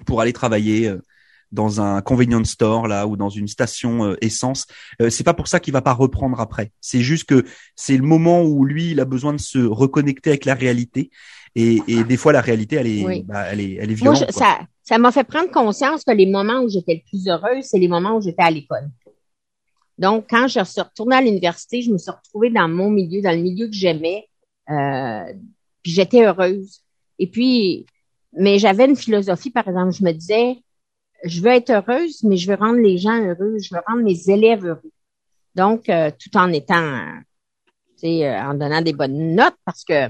pour 0.05 0.21
aller 0.21 0.33
travailler 0.33 0.87
euh, 0.87 1.01
dans 1.51 1.81
un 1.81 2.01
convenience 2.01 2.51
store 2.51 2.87
là 2.87 3.07
ou 3.07 3.17
dans 3.17 3.29
une 3.29 3.47
station 3.47 4.05
euh, 4.05 4.17
essence. 4.21 4.65
Euh, 5.01 5.09
c'est 5.09 5.23
pas 5.23 5.33
pour 5.33 5.47
ça 5.47 5.59
qu'il 5.59 5.73
va 5.73 5.81
pas 5.81 5.93
reprendre 5.93 6.39
après. 6.39 6.71
C'est 6.81 7.01
juste 7.01 7.25
que 7.25 7.45
c'est 7.75 7.97
le 7.97 8.03
moment 8.03 8.43
où 8.43 8.65
lui 8.65 8.91
il 8.91 8.99
a 8.99 9.05
besoin 9.05 9.33
de 9.33 9.39
se 9.39 9.59
reconnecter 9.59 10.31
avec 10.31 10.45
la 10.45 10.53
réalité 10.53 11.09
et, 11.55 11.81
et 11.87 12.03
des 12.03 12.17
fois 12.17 12.31
la 12.31 12.41
réalité 12.41 12.75
elle 12.75 12.87
est 12.87 13.23
bah, 13.23 13.45
elle 13.51 13.59
est 13.59 13.75
elle 13.75 13.91
est 13.91 13.95
violente. 13.95 14.21
Moi, 14.21 14.31
ça 14.31 14.59
ça 14.83 14.97
m'a 14.97 15.11
fait 15.11 15.23
prendre 15.23 15.51
conscience 15.51 16.03
que 16.03 16.11
les 16.11 16.25
moments 16.25 16.61
où 16.61 16.69
j'étais 16.69 16.95
le 16.95 17.09
plus 17.09 17.27
heureuse, 17.27 17.63
c'est 17.63 17.79
les 17.79 17.87
moments 17.87 18.17
où 18.17 18.21
j'étais 18.21 18.41
à 18.41 18.51
l'école. 18.51 18.89
Donc 19.97 20.25
quand 20.29 20.47
je 20.47 20.63
suis 20.63 20.81
retournée 20.81 21.15
à 21.15 21.21
l'université, 21.21 21.81
je 21.81 21.91
me 21.91 21.97
suis 21.97 22.11
retrouvée 22.11 22.49
dans 22.49 22.67
mon 22.67 22.89
milieu, 22.89 23.21
dans 23.21 23.35
le 23.35 23.41
milieu 23.41 23.67
que 23.67 23.73
j'aimais, 23.73 24.27
euh, 24.69 25.33
puis 25.83 25.91
j'étais 25.91 26.25
heureuse. 26.25 26.81
Et 27.17 27.27
puis 27.27 27.85
mais 28.33 28.59
j'avais 28.59 28.85
une 28.85 28.95
philosophie, 28.95 29.49
par 29.49 29.67
exemple, 29.67 29.93
je 29.93 30.03
me 30.03 30.11
disais, 30.11 30.57
je 31.23 31.41
veux 31.41 31.49
être 31.49 31.69
heureuse, 31.69 32.23
mais 32.23 32.37
je 32.37 32.49
veux 32.49 32.57
rendre 32.57 32.79
les 32.79 32.97
gens 32.97 33.19
heureux, 33.21 33.57
je 33.59 33.73
veux 33.73 33.81
rendre 33.87 34.03
mes 34.03 34.29
élèves 34.29 34.65
heureux. 34.65 34.91
Donc, 35.55 35.89
euh, 35.89 36.11
tout 36.17 36.35
en 36.37 36.51
étant, 36.53 37.01
tu 37.97 38.07
sais, 38.07 38.27
euh, 38.27 38.41
en 38.41 38.53
donnant 38.53 38.81
des 38.81 38.93
bonnes 38.93 39.35
notes, 39.35 39.57
parce 39.65 39.83
que 39.83 40.09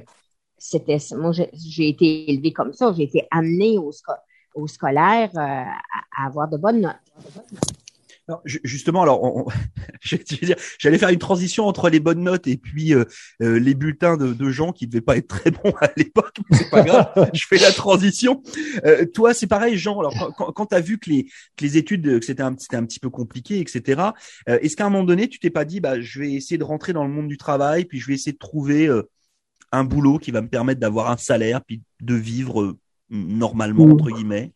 c'était, 0.58 0.98
moi, 1.16 1.32
j'ai 1.32 1.90
été 1.90 2.30
élevée 2.30 2.54
comme 2.54 2.74
ça, 2.74 2.94
j'ai 2.96 3.04
été 3.04 3.28
amenée 3.32 3.78
au, 3.78 3.92
au 4.56 4.68
scolaire 4.68 5.30
euh, 5.36 5.40
à, 5.40 6.26
avoir 6.26 6.50
de 6.50 6.58
bonnes 6.58 6.82
notes 6.82 6.96
justement, 8.46 9.02
alors, 9.04 9.52
j'allais 10.80 10.98
faire 10.98 11.10
une 11.10 11.20
transition 11.20 11.66
entre 11.66 11.90
les 11.90 12.00
bonnes 12.00 12.24
notes 12.24 12.48
et 12.48 12.58
puis 12.58 12.94
euh, 12.94 13.06
euh, 13.42 13.60
les 13.60 13.74
bulletins 13.74 14.18
de, 14.18 14.50
gens 14.50 14.72
qui 14.72 14.88
devaient 14.88 15.02
pas 15.02 15.18
être 15.18 15.28
très 15.28 15.52
bons 15.52 15.74
à 15.82 15.90
l'époque, 15.96 16.38
mais 16.50 16.58
c'est 16.58 16.70
pas 16.70 16.82
grave. 16.82 17.30
je 17.34 17.46
fais 17.48 17.58
la 17.58 17.72
transition. 17.72 18.42
Euh, 18.86 19.06
toi, 19.06 19.34
c'est 19.34 19.48
pareil, 19.48 19.78
Jean. 19.78 20.00
Alors, 20.00 20.34
quand, 20.38 20.52
quand 20.52 20.66
tu 20.68 20.76
as 20.76 20.80
vu 20.80 20.98
que 20.98 21.10
les, 21.10 21.26
que 21.56 21.64
les 21.64 21.78
études, 21.78 22.20
que 22.20 22.26
c'était 22.26 22.44
un, 22.44 22.56
c'était 22.58 22.78
un 22.78 22.86
petit 22.86 23.00
peu 23.00 23.10
compliqué, 23.10 23.60
etc. 23.60 24.02
est-ce 24.48 24.76
qu'à 24.76 24.86
un 24.86 24.90
moment 24.90 25.04
donné, 25.04 25.28
tu 25.28 25.40
t'es 25.40 25.50
pas 25.50 25.66
dit, 25.66 25.80
bah, 25.80 26.00
je 26.00 26.20
vais 26.20 26.34
essayer 26.34 26.58
de 26.58 26.64
rentrer 26.64 26.94
dans 26.94 27.04
le 27.04 27.12
monde 27.12 27.28
du 27.28 27.38
travail, 27.38 27.86
puis 27.86 28.00
je 28.00 28.08
vais 28.08 28.14
essayer 28.14 28.34
de 28.34 28.38
trouver 28.38 28.90
un 29.72 29.84
boulot 29.84 30.18
qui 30.18 30.32
va 30.32 30.42
me 30.42 30.48
permettre 30.48 30.80
d'avoir 30.80 31.12
un 31.12 31.18
salaire, 31.18 31.62
puis 31.64 31.82
de 32.02 32.16
vivre 32.16 32.76
normalement 33.10 33.86
entre 33.86 34.12
guillemets? 34.12 34.52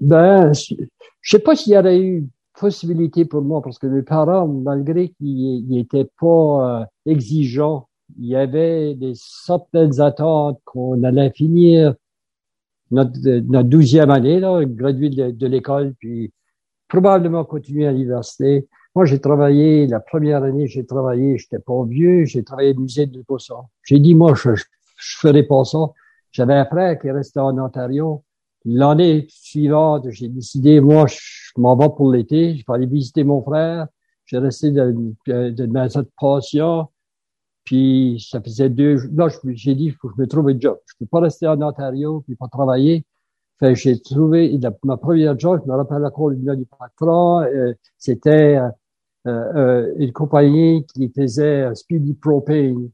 Ben, 0.00 0.52
je 0.52 0.74
sais 1.22 1.38
pas 1.38 1.54
s'il 1.54 1.72
y 1.72 1.78
aurait 1.78 2.00
eu 2.00 2.26
possibilité 2.58 3.24
pour 3.24 3.42
moi 3.42 3.62
parce 3.62 3.78
que 3.78 3.86
mes 3.86 4.02
parents, 4.02 4.46
malgré 4.48 5.10
qu'ils 5.10 5.66
n'étaient 5.68 6.08
pas 6.20 6.80
euh, 6.80 6.84
exigeants, 7.06 7.88
il 8.18 8.26
y 8.26 8.36
avait 8.36 8.94
des 8.94 9.12
certaines 9.14 10.00
attentes 10.00 10.60
qu'on 10.64 11.02
allait 11.02 11.30
finir 11.30 11.94
notre, 12.90 13.18
notre 13.20 13.68
douzième 13.68 14.10
année, 14.10 14.40
là, 14.40 14.64
gradué 14.64 15.10
de, 15.10 15.46
l'école, 15.46 15.94
puis 15.98 16.32
probablement 16.88 17.44
continuer 17.44 17.86
à 17.86 17.92
l'université. 17.92 18.66
Moi, 18.94 19.04
j'ai 19.04 19.20
travaillé, 19.20 19.86
la 19.86 20.00
première 20.00 20.42
année, 20.42 20.66
j'ai 20.66 20.86
travaillé, 20.86 21.36
j'étais 21.36 21.58
pas 21.58 21.84
vieux, 21.84 22.24
j'ai 22.24 22.42
travaillé 22.42 22.74
au 22.74 22.80
musée 22.80 23.06
de 23.06 23.22
ça. 23.38 23.56
J'ai 23.82 23.98
dit, 23.98 24.14
moi, 24.14 24.34
je, 24.34 24.54
je 24.54 25.16
ferai 25.18 25.42
pas 25.42 25.64
ça. 25.64 25.78
J'avais 26.32 26.54
un 26.54 26.64
frère 26.64 26.98
qui 26.98 27.10
restait 27.10 27.40
en 27.40 27.58
Ontario. 27.58 28.24
L'année 28.64 29.26
suivante, 29.28 30.06
j'ai 30.10 30.28
décidé, 30.28 30.80
moi, 30.80 31.06
je 31.06 31.47
m'en 31.56 31.76
vais 31.76 31.88
pour 31.88 32.12
l'été, 32.12 32.56
je 32.56 32.64
vais 32.66 32.74
aller 32.74 32.86
visiter 32.86 33.24
mon 33.24 33.42
frère. 33.42 33.86
J'ai 34.26 34.38
resté 34.38 34.70
dans, 34.70 35.14
dans 35.26 35.88
cette 35.88 36.10
passion. 36.20 36.88
Puis 37.64 38.26
ça 38.30 38.40
faisait 38.40 38.70
deux 38.70 38.96
jours. 38.96 39.10
Là, 39.14 39.28
j'ai 39.44 39.74
dit, 39.74 39.84
il 39.84 39.92
faut 39.92 40.08
que 40.08 40.14
je 40.16 40.22
me 40.22 40.26
trouve 40.26 40.48
un 40.48 40.58
job. 40.58 40.78
Je 40.86 40.94
peux 40.98 41.06
pas 41.06 41.20
rester 41.20 41.46
en 41.46 41.60
Ontario 41.60 42.22
puis 42.26 42.34
pas 42.34 42.48
travailler. 42.48 43.04
Fait 43.58 43.74
j'ai 43.74 44.00
trouvé 44.00 44.58
ma 44.84 44.96
première 44.96 45.38
job, 45.38 45.60
je 45.64 45.70
me 45.70 45.76
rappelle 45.76 46.04
encore 46.04 46.30
le 46.30 46.36
nom 46.36 46.54
du 46.54 46.64
patron. 46.64 47.40
Euh, 47.40 47.74
c'était 47.98 48.56
euh, 48.56 48.70
euh, 49.26 49.92
une 49.96 50.12
compagnie 50.12 50.86
qui 50.86 51.12
faisait 51.14 51.74
Speedy 51.74 52.14
Propane 52.14 52.88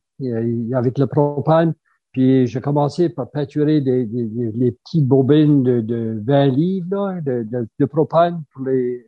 avec 0.72 0.98
le 0.98 1.06
propane. 1.06 1.74
Puis 2.14 2.46
j'ai 2.46 2.60
commencé 2.60 3.08
par 3.08 3.28
peinturer 3.28 3.80
des, 3.80 4.06
des, 4.06 4.24
des, 4.24 4.70
petites 4.70 5.04
bobines 5.04 5.64
de, 5.64 5.80
de 5.80 6.22
20 6.24 6.46
livres 6.46 7.20
de, 7.22 7.44
de, 7.76 7.84
propane 7.86 8.44
pour 8.52 8.64
les, 8.66 9.04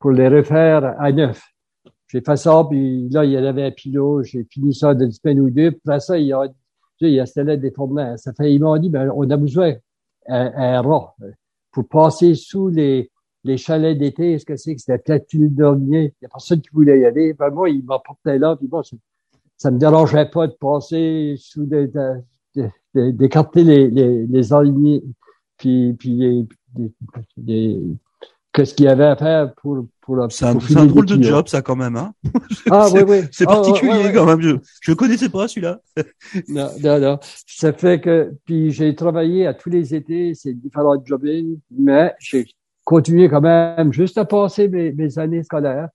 pour 0.00 0.10
les 0.10 0.26
refaire 0.26 0.96
à 0.98 1.12
neuf. 1.12 1.40
J'ai 2.08 2.20
fait 2.22 2.36
ça, 2.36 2.66
puis 2.68 3.08
là, 3.08 3.24
il 3.24 3.30
y 3.30 3.36
avait 3.36 3.66
un 3.66 3.70
pilote, 3.70 4.24
j'ai 4.24 4.44
fini 4.50 4.74
ça 4.74 4.94
d'une 4.94 5.12
semaine 5.12 5.38
ou 5.38 5.48
deux. 5.48 5.70
Puis 5.70 5.80
après 5.84 6.00
ça, 6.00 6.18
il 6.18 6.26
y 6.26 6.32
a, 6.32 6.48
il 7.02 7.10
y 7.10 7.20
a 7.20 7.56
des 7.56 7.72
tournements. 7.72 8.16
Ça 8.16 8.32
fait, 8.32 8.52
ils 8.52 8.60
m'ont 8.60 8.76
dit, 8.78 8.90
ben, 8.90 9.12
on 9.14 9.30
a 9.30 9.36
besoin 9.36 9.74
d'un 10.28 10.52
un 10.56 10.80
rat 10.82 11.14
pour 11.70 11.86
passer 11.86 12.34
sous 12.34 12.66
les, 12.66 13.12
les 13.44 13.58
chalets 13.58 13.96
d'été. 13.96 14.32
Est-ce 14.32 14.44
que 14.44 14.56
c'est 14.56 14.74
que 14.74 14.80
c'était 14.80 15.24
le 15.34 15.50
dernier? 15.50 16.14
Il 16.20 16.24
y 16.24 16.26
a 16.26 16.30
personne 16.30 16.60
qui 16.60 16.70
voulait 16.72 16.98
y 16.98 17.04
aller. 17.04 17.32
Ben, 17.32 17.50
moi, 17.50 17.70
il 17.70 17.84
m'apportait 17.84 18.38
là, 18.38 18.56
puis 18.56 18.66
bon, 18.66 18.82
ça 19.56 19.70
me 19.70 19.78
dérangeait 19.78 20.26
pas 20.26 20.46
de 20.46 20.52
passer 20.52 21.36
sous 21.38 21.64
des, 21.66 21.90
d'écarter 22.94 23.64
les, 23.64 23.90
les, 23.90 24.26
les 24.26 24.52
alignés, 24.52 25.02
puis, 25.56 25.94
puis 25.94 26.48
qu'est-ce 28.54 28.74
qu'il 28.74 28.86
y 28.86 28.88
avait 28.88 29.04
à 29.04 29.16
faire 29.16 29.52
pour, 29.54 29.86
pour 30.00 30.26
C'est 30.30 30.44
un, 30.44 30.56
un, 30.76 30.86
drôle 30.86 31.06
de 31.06 31.22
job, 31.22 31.48
ça, 31.48 31.60
quand 31.60 31.76
même, 31.76 31.96
hein. 31.96 32.12
Ah, 32.70 32.88
oui, 32.92 33.02
oui. 33.06 33.20
C'est 33.32 33.44
ah, 33.48 33.54
particulier, 33.54 34.12
quand 34.14 34.24
même. 34.24 34.40
Je, 34.40 34.56
je 34.80 34.92
connaissais 34.92 35.28
pas 35.28 35.48
celui-là. 35.48 35.80
non, 36.48 36.68
non, 36.82 37.00
non. 37.00 37.18
Ça 37.46 37.72
fait 37.72 38.00
que, 38.00 38.32
puis 38.44 38.70
j'ai 38.70 38.94
travaillé 38.94 39.46
à 39.46 39.54
tous 39.54 39.70
les 39.70 39.94
étés, 39.94 40.34
c'est 40.34 40.54
différents 40.54 41.02
jobs, 41.04 41.26
mais 41.70 42.14
j'ai 42.18 42.46
continué 42.84 43.28
quand 43.28 43.40
même 43.40 43.92
juste 43.92 44.18
à 44.18 44.24
passer 44.24 44.68
mes, 44.68 44.92
mes 44.92 45.18
années 45.18 45.42
scolaires. 45.42 45.88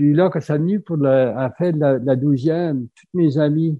Puis 0.00 0.14
là, 0.14 0.30
quand 0.30 0.40
ça 0.40 0.56
venu 0.56 0.80
pour 0.80 0.96
la, 0.96 1.34
la 1.34 1.50
fin 1.50 1.72
de 1.72 1.78
la, 1.78 2.16
douzième, 2.16 2.88
toutes 2.94 3.12
mes 3.12 3.36
amis 3.36 3.78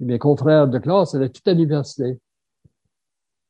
et 0.00 0.04
mes 0.06 0.18
confrères 0.18 0.66
de 0.66 0.78
classe 0.78 1.14
allaient 1.14 1.28
tout 1.28 1.42
à 1.44 1.52
l'université. 1.52 2.18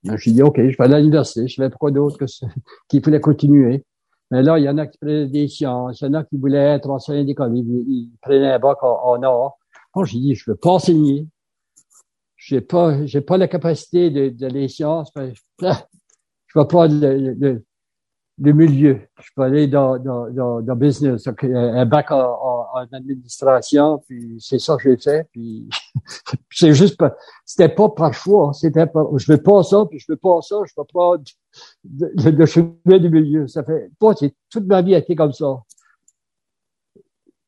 J'ai 0.03 0.33
dit, 0.33 0.43
OK, 0.43 0.57
je 0.57 0.77
vais 0.77 0.95
à 0.95 0.99
l'université. 0.99 1.47
Je 1.47 1.55
savais 1.55 1.71
pourquoi 1.71 1.93
d'autres 1.93 2.19
que 2.19 2.25
qu'il 2.89 3.05
fallait 3.05 3.21
continuer. 3.21 3.85
Mais 4.33 4.43
là, 4.43 4.59
il 4.59 4.65
y 4.65 4.69
en 4.69 4.79
a 4.79 4.89
qui 4.89 4.99
prenaient 4.99 5.29
des 5.29 5.47
sciences, 5.47 6.01
il 6.01 6.07
y 6.07 6.09
en 6.09 6.15
a 6.15 6.25
qui 6.25 6.39
voulaient 6.39 6.75
être 6.75 6.91
enseignants 6.91 7.23
d'école, 7.23 7.57
ils, 7.57 8.11
prenaient 8.21 8.51
un 8.51 8.59
bac 8.59 8.79
en, 8.83 9.23
art. 9.23 9.53
Bon, 9.95 10.03
j'ai 10.03 10.19
dit, 10.19 10.35
je 10.35 10.51
veux 10.51 10.57
pas 10.57 10.71
enseigner. 10.71 11.29
J'ai 12.35 12.63
pas, 12.63 13.07
j'ai 13.07 13.21
pas 13.21 13.37
la 13.37 13.47
capacité 13.47 14.11
de, 14.11 14.29
de 14.31 14.47
les 14.49 14.67
sciences. 14.67 15.13
Je, 15.15 15.23
je 16.49 16.59
vais 16.59 16.67
prendre 16.67 16.97
le, 17.01 17.65
le 18.39 18.53
milieu. 18.53 19.01
Je 19.21 19.29
peux 19.35 19.43
aller 19.43 19.67
dans, 19.67 19.99
dans, 19.99 20.31
dans, 20.31 20.63
dans 20.63 20.77
business, 20.77 21.27
un 21.27 21.87
bac 21.87 22.11
en, 22.11 22.69
en, 22.75 22.87
administration, 22.93 24.03
puis 24.07 24.37
c'est 24.41 24.59
ça 24.59 24.77
que 24.77 24.91
j'ai 24.91 24.97
fait. 24.97 25.29
Puis 25.33 25.69
c'est 26.51 26.75
juste 26.75 26.97
pas, 26.97 27.15
c'était 27.45 27.69
pas 27.69 27.89
par 27.91 28.15
choix, 28.15 28.53
c'était 28.53 28.87
pas, 28.87 29.07
je 29.17 29.31
veux 29.31 29.43
pas 29.43 29.63
ça, 29.63 29.85
puis 29.89 29.99
je 29.99 30.07
veux 30.09 30.17
pas 30.17 30.41
ça, 30.41 30.57
je 30.67 30.73
veux 30.77 30.87
pas 30.93 31.17
de, 31.85 32.31
de, 32.31 32.47
chemin 32.47 32.99
du 32.99 33.11
milieu. 33.11 33.47
Ça 33.47 33.63
fait, 33.63 33.91
pas, 33.99 34.15
toute 34.15 34.67
ma 34.67 34.83
vie 34.83 34.95
a 34.95 34.99
été 34.99 35.15
comme 35.15 35.33
ça. 35.33 35.63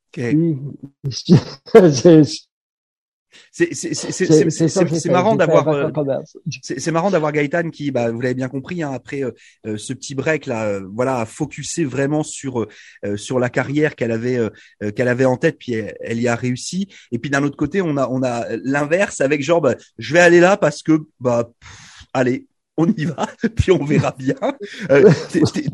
Okay. 0.08 0.58
C'est 3.50 5.10
marrant 5.10 5.36
d'avoir 5.36 5.68
euh, 5.68 5.90
c'est 6.60 6.90
marrant 6.90 7.10
d'avoir 7.10 7.32
Gaëtan 7.32 7.70
qui, 7.70 7.90
bah, 7.90 8.10
vous 8.10 8.20
l'avez 8.20 8.34
bien 8.34 8.48
compris, 8.48 8.82
hein, 8.82 8.92
après 8.92 9.22
euh, 9.22 9.30
euh, 9.66 9.76
ce 9.76 9.92
petit 9.92 10.14
break 10.14 10.46
là, 10.46 10.80
voilà, 10.92 11.18
a 11.18 11.26
focusé 11.26 11.84
vraiment 11.84 12.22
sur 12.22 12.66
sur 13.16 13.38
la 13.38 13.50
carrière 13.50 13.96
qu'elle 13.96 14.12
avait 14.12 14.38
qu'elle 14.94 15.08
avait 15.08 15.24
en 15.24 15.36
tête, 15.36 15.56
puis 15.58 15.72
elle, 15.72 16.20
y 16.20 16.28
a 16.28 16.34
réussi. 16.34 16.88
Et 17.12 17.18
puis 17.18 17.30
d'un 17.30 17.42
autre 17.42 17.56
côté, 17.56 17.80
on 17.82 17.96
a 17.96 18.08
on 18.08 18.22
a 18.22 18.46
l'inverse 18.64 19.20
avec 19.20 19.42
genre, 19.42 19.60
bah, 19.60 19.74
je 19.98 20.12
vais 20.12 20.20
aller 20.20 20.40
là 20.40 20.56
parce 20.56 20.82
que 20.82 21.00
bah 21.20 21.50
allez, 22.12 22.46
on 22.76 22.86
y 22.86 23.04
va, 23.04 23.26
puis 23.56 23.70
on 23.72 23.84
verra 23.84 24.14
bien. 24.18 24.34
Euh, 24.90 25.10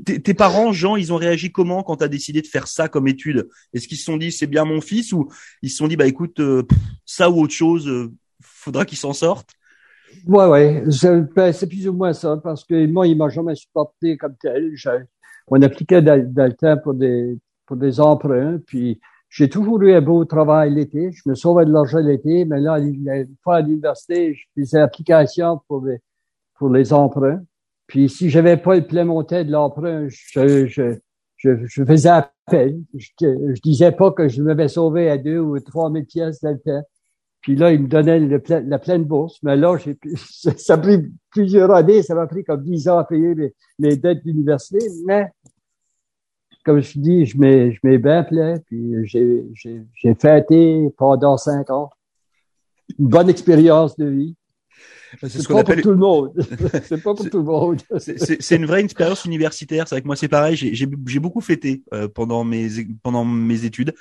tes 0.05 0.35
parents, 0.35 0.73
Jean, 0.73 0.97
ils 0.97 1.13
ont 1.13 1.17
réagi 1.17 1.51
comment 1.53 1.83
quand 1.83 1.97
tu 1.97 2.05
as 2.05 2.09
décidé 2.09 2.43
de 2.43 2.47
faire 2.47 2.69
ça 2.69 2.89
comme 2.89 3.09
étude? 3.09 3.49
Est-ce 3.73 3.89
qu'ils 3.89 3.99
se 3.99 4.05
sont 4.05 4.17
dit 4.17 4.33
c'est 4.33 4.47
bien 4.47 4.65
mon 4.65 4.81
fils 4.81 5.13
ou 5.13 5.29
ils 5.63 5.71
se 5.71 5.77
sont 5.77 5.89
dit 5.89 5.97
bah 5.97 6.07
écoute 6.07 6.41
euh, 6.41 6.63
ça 7.05 7.31
ou 7.31 7.41
autre 7.43 7.55
chose, 7.55 7.89
euh, 7.89 8.13
faudra 8.43 8.85
qu'il 8.85 8.99
s'en 8.99 9.13
sorte 9.13 9.51
Ouais, 10.27 10.47
ouais, 10.47 10.85
ben, 11.37 11.53
c'est 11.53 11.69
plus 11.69 11.89
ou 11.89 11.93
moins 11.93 12.13
ça 12.13 12.37
parce 12.43 12.65
que 12.65 12.87
moi 12.87 13.07
il 13.07 13.17
m'a 13.17 13.29
jamais 13.29 13.55
supporté 13.55 14.17
comme 14.17 14.35
tel. 14.41 14.75
On 15.47 15.63
appliquait 15.63 16.03
temps 16.03 16.77
pour 16.83 16.95
des 16.95 17.39
pour 17.65 17.77
des 17.77 18.01
emprunts, 18.01 18.59
puis 18.67 19.01
j'ai 19.29 19.49
toujours 19.49 19.81
eu 19.83 19.95
un 19.95 20.01
beau 20.01 20.25
travail 20.25 20.75
l'été. 20.75 21.13
Je 21.13 21.23
me 21.29 21.37
sauvais 21.37 21.65
de 21.65 21.71
l'argent 21.71 22.01
l'été, 22.01 22.45
mais 22.45 22.61
là, 22.61 22.81
une 22.81 23.37
fois 23.45 23.57
à 23.57 23.61
l'université, 23.61 24.35
je 24.35 24.45
faisais 24.61 24.81
application 24.81 25.61
pour 25.69 25.87
les, 25.87 26.01
pour 26.61 26.69
les 26.69 26.93
emprunts. 26.93 27.43
Puis 27.87 28.11
si 28.11 28.29
j'avais 28.29 28.59
pas 28.59 28.77
le 28.77 28.87
plein 28.87 29.05
montant 29.05 29.43
de 29.43 29.51
l'emprunt, 29.51 30.07
je, 30.09 30.67
je, 30.67 30.95
je, 31.39 31.85
faisais 31.85 32.11
appel. 32.11 32.79
Je, 32.95 33.09
je 33.19 33.61
disais 33.63 33.93
pas 33.93 34.11
que 34.11 34.29
je 34.29 34.43
m'avais 34.43 34.69
sauvé 34.69 35.09
à 35.09 35.17
deux 35.17 35.39
ou 35.39 35.59
trois 35.59 35.89
mille 35.89 36.05
pièces 36.05 36.43
dans 36.43 36.51
le 36.51 36.61
temps. 36.61 36.87
Puis 37.41 37.57
là, 37.57 37.73
il 37.73 37.81
me 37.83 37.89
donnait 37.89 38.21
le 38.21 38.43
la 38.49 38.79
pleine 38.79 39.05
bourse. 39.05 39.39
Mais 39.43 39.57
là, 39.57 39.75
ça 40.57 40.75
a 40.75 40.79
pris 40.79 41.11
plusieurs 41.31 41.71
années. 41.71 42.03
Ça 42.03 42.15
m'a 42.15 42.27
pris 42.27 42.45
comme 42.45 42.63
dix 42.63 42.87
ans 42.89 42.99
à 42.99 43.05
payer 43.05 43.35
les, 43.35 43.55
les 43.79 43.97
dettes 43.97 44.23
d'université. 44.23 44.87
Mais 45.07 45.29
comme 46.63 46.81
je 46.81 46.99
dis, 46.99 47.25
je 47.25 47.39
m'ai, 47.39 47.73
je 47.73 47.81
m'ai 47.83 47.97
bien 47.97 48.23
plein, 48.23 48.59
puis 48.67 48.93
j'ai, 49.05 49.47
j'ai, 49.55 49.83
j'ai 49.95 50.15
fêté 50.15 50.91
pendant 50.99 51.39
cinq 51.39 51.71
ans. 51.71 51.89
Une 52.99 53.09
bonne 53.09 53.31
expérience 53.31 53.97
de 53.97 54.05
vie. 54.05 54.37
C'est 55.29 55.49
pas 55.49 55.65
pour 55.65 55.77
tout 55.77 55.91
le 55.91 55.97
monde. 55.97 56.33
c'est 56.85 57.03
pas 57.03 57.15
pour 57.15 57.29
tout 57.29 57.39
le 57.39 57.45
monde. 57.45 57.81
c'est 57.99 58.57
une 58.57 58.67
vraie 58.67 58.81
expérience 58.81 59.25
universitaire. 59.25 59.89
C'est 59.89 59.97
avec 59.97 60.05
moi, 60.05 60.17
c'est 60.17 60.29
pareil. 60.29 60.57
J'ai 60.57 61.19
beaucoup 61.19 61.41
fêté 61.41 61.83
euh, 61.93 62.09
pendant 62.09 62.45
mes 62.45 62.69
pendant 63.03 63.25
mes 63.25 63.65
études. 63.65 63.95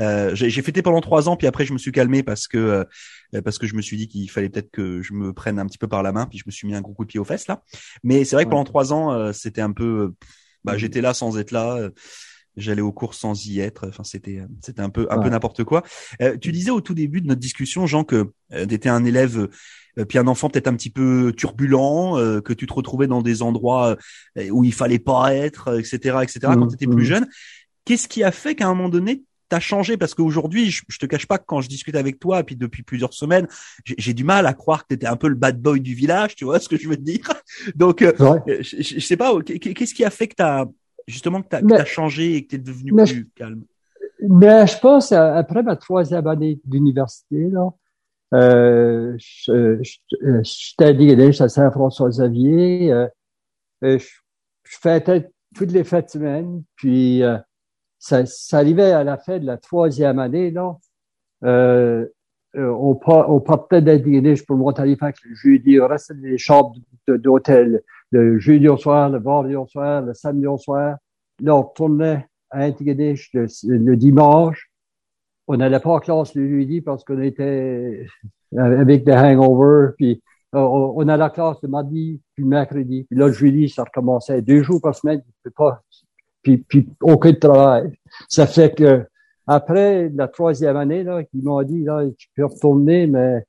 Euh, 0.00 0.34
j'ai 0.34 0.62
fêté 0.62 0.82
pendant 0.82 1.00
trois 1.00 1.28
ans, 1.28 1.36
puis 1.36 1.46
après 1.46 1.64
je 1.64 1.72
me 1.72 1.78
suis 1.78 1.92
calmé 1.92 2.22
parce 2.22 2.46
que 2.46 2.86
euh, 3.34 3.42
parce 3.42 3.58
que 3.58 3.66
je 3.66 3.74
me 3.74 3.82
suis 3.82 3.96
dit 3.96 4.06
qu'il 4.06 4.30
fallait 4.30 4.48
peut-être 4.48 4.70
que 4.70 5.02
je 5.02 5.12
me 5.12 5.32
prenne 5.32 5.58
un 5.58 5.66
petit 5.66 5.78
peu 5.78 5.88
par 5.88 6.02
la 6.02 6.12
main, 6.12 6.26
puis 6.26 6.38
je 6.38 6.44
me 6.46 6.52
suis 6.52 6.66
mis 6.66 6.74
un 6.74 6.80
gros 6.80 6.92
coup 6.92 7.04
de 7.04 7.10
pied 7.10 7.20
aux 7.20 7.24
fesses 7.24 7.48
là. 7.48 7.62
Mais 8.02 8.24
c'est 8.24 8.36
vrai 8.36 8.44
que 8.44 8.50
pendant 8.50 8.64
trois 8.64 8.92
ans, 8.92 9.12
euh, 9.12 9.32
c'était 9.32 9.60
un 9.60 9.72
peu 9.72 10.14
bah, 10.64 10.78
j'étais 10.78 11.00
là 11.00 11.14
sans 11.14 11.36
être 11.36 11.50
là. 11.50 11.90
Euh, 12.56 12.60
j'allais 12.60 12.82
au 12.82 12.92
cours 12.92 13.14
sans 13.14 13.46
y 13.46 13.60
être. 13.60 13.86
Enfin, 13.88 14.04
c'était 14.04 14.42
c'était 14.60 14.80
un 14.80 14.90
peu 14.90 15.06
un 15.10 15.18
peu 15.18 15.28
n'importe 15.28 15.64
quoi. 15.64 15.82
Euh, 16.20 16.36
tu 16.36 16.52
disais 16.52 16.70
au 16.70 16.80
tout 16.80 16.94
début 16.94 17.20
de 17.20 17.26
notre 17.26 17.40
discussion, 17.40 17.86
Jean, 17.86 18.04
que 18.04 18.32
euh, 18.52 18.66
tu 18.66 18.74
étais 18.74 18.88
un 18.88 19.04
élève 19.04 19.48
puis 20.08 20.18
un 20.18 20.26
enfant 20.26 20.50
peut-être 20.50 20.66
un 20.66 20.74
petit 20.74 20.90
peu 20.90 21.32
turbulent, 21.36 22.16
que 22.42 22.52
tu 22.52 22.66
te 22.66 22.72
retrouvais 22.72 23.06
dans 23.06 23.22
des 23.22 23.42
endroits 23.42 23.96
où 24.50 24.64
il 24.64 24.74
fallait 24.74 24.98
pas 24.98 25.32
être, 25.32 25.78
etc., 25.78 26.18
etc. 26.20 26.40
quand 26.42 26.56
mmh, 26.56 26.68
tu 26.68 26.74
étais 26.74 26.86
plus 26.88 27.04
mmh. 27.04 27.06
jeune. 27.06 27.26
Qu'est-ce 27.84 28.08
qui 28.08 28.24
a 28.24 28.32
fait 28.32 28.56
qu'à 28.56 28.66
un 28.66 28.74
moment 28.74 28.88
donné 28.88 29.22
t'as 29.48 29.60
changé? 29.60 29.96
Parce 29.96 30.14
qu'aujourd'hui, 30.14 30.70
je, 30.70 30.82
je, 30.88 30.98
te 30.98 31.06
cache 31.06 31.26
pas 31.26 31.38
que 31.38 31.44
quand 31.46 31.60
je 31.60 31.68
discute 31.68 31.94
avec 31.94 32.18
toi, 32.18 32.40
et 32.40 32.42
puis 32.42 32.56
depuis 32.56 32.82
plusieurs 32.82 33.14
semaines, 33.14 33.46
j'ai 33.84 34.14
du 34.14 34.24
mal 34.24 34.46
à 34.46 34.52
croire 34.52 34.82
que 34.82 34.88
t'étais 34.94 35.06
un 35.06 35.16
peu 35.16 35.28
le 35.28 35.36
bad 35.36 35.60
boy 35.60 35.80
du 35.80 35.94
village, 35.94 36.34
tu 36.34 36.44
vois 36.44 36.58
ce 36.58 36.68
que 36.68 36.76
je 36.76 36.88
veux 36.88 36.96
te 36.96 37.02
dire? 37.02 37.30
Donc, 37.76 38.02
euh, 38.02 38.12
je, 38.48 38.82
je, 38.82 38.98
sais 38.98 39.16
pas, 39.16 39.32
qu'est-ce 39.42 39.94
qui 39.94 40.04
a 40.04 40.10
fait 40.10 40.26
que 40.26 40.34
t'as 40.34 40.64
justement 41.06 41.42
que 41.42 41.48
t'as 41.48 41.60
as 41.60 41.84
changé 41.84 42.34
et 42.34 42.44
que 42.44 42.50
t'es 42.50 42.58
devenu 42.58 42.92
plus 42.92 43.30
calme. 43.34 43.62
Mais 44.28 44.66
je 44.66 44.78
pense 44.78 45.12
après 45.12 45.62
ma 45.62 45.76
troisième 45.76 46.26
année 46.26 46.60
d'université 46.64 47.48
là. 47.50 47.70
Euh, 48.32 49.16
J'étais 49.16 50.94
à 51.40 51.48
Saint-François-Xavier. 51.48 52.92
Euh, 52.92 53.08
je, 53.82 53.98
je 53.98 54.76
fêtais 54.80 55.30
toutes 55.54 55.72
les 55.72 55.84
fêtes 55.84 56.10
semaines. 56.10 56.62
Puis 56.76 57.22
euh, 57.22 57.38
ça, 57.98 58.26
ça, 58.26 58.58
arrivait 58.58 58.92
à 58.92 59.04
la 59.04 59.16
fin 59.16 59.38
de 59.38 59.46
la 59.46 59.56
troisième 59.56 60.18
année, 60.18 60.50
là. 60.50 60.76
Euh, 61.44 62.06
euh 62.56 62.70
on, 62.70 62.98
on 63.06 63.40
partait 63.40 63.82
d'être 63.82 64.46
pour 64.46 64.74
faire 64.74 65.12
le 65.24 65.34
jeudi, 65.34 65.80
on 65.80 65.88
restait 65.88 66.14
dans 66.14 66.22
les 66.22 66.38
chambres 66.38 66.76
d'hôtel, 67.08 67.82
le 68.14 68.38
jeudi 68.38 68.68
au 68.68 68.76
soir, 68.76 69.10
le 69.10 69.18
vendredi 69.18 69.56
au 69.56 69.66
soir, 69.66 70.02
le 70.02 70.14
samedi 70.14 70.46
au 70.46 70.58
soir. 70.58 70.96
Là, 71.40 71.56
on 71.56 71.62
retournait 71.62 72.26
à 72.50 72.66
Antigonish 72.66 73.30
le, 73.34 73.96
dimanche. 73.96 74.70
On 75.46 75.56
n'allait 75.56 75.80
pas 75.80 75.90
en 75.90 75.98
classe 75.98 76.34
le 76.34 76.48
jeudi 76.48 76.80
parce 76.80 77.04
qu'on 77.04 77.20
était 77.20 78.06
avec 78.56 79.04
des 79.04 79.12
hangovers, 79.12 79.94
puis 79.96 80.22
on, 80.52 80.94
on 80.96 81.08
allait 81.08 81.18
la 81.18 81.30
classe 81.30 81.58
le 81.62 81.68
mardi, 81.68 82.20
puis 82.34 82.44
le 82.44 82.50
mercredi. 82.50 83.04
Puis 83.10 83.18
là, 83.18 83.26
le 83.26 83.32
jeudi, 83.32 83.68
ça 83.68 83.82
recommençait 83.82 84.40
deux 84.42 84.62
jours 84.62 84.80
par 84.80 84.94
semaine. 84.94 85.20
Peux 85.42 85.50
pas 85.50 85.82
puis, 86.44 86.58
puis 86.58 86.88
aucun 87.00 87.32
travail. 87.32 87.90
Ça 88.28 88.46
fait 88.46 88.72
que 88.72 89.04
après 89.46 90.08
la 90.10 90.28
troisième 90.28 90.76
année, 90.76 91.02
là, 91.02 91.22
ils 91.32 91.42
m'ont 91.42 91.62
dit, 91.62 91.82
là, 91.82 92.04
tu 92.16 92.28
peux 92.36 92.44
retourner, 92.44 93.06
mais 93.06 93.44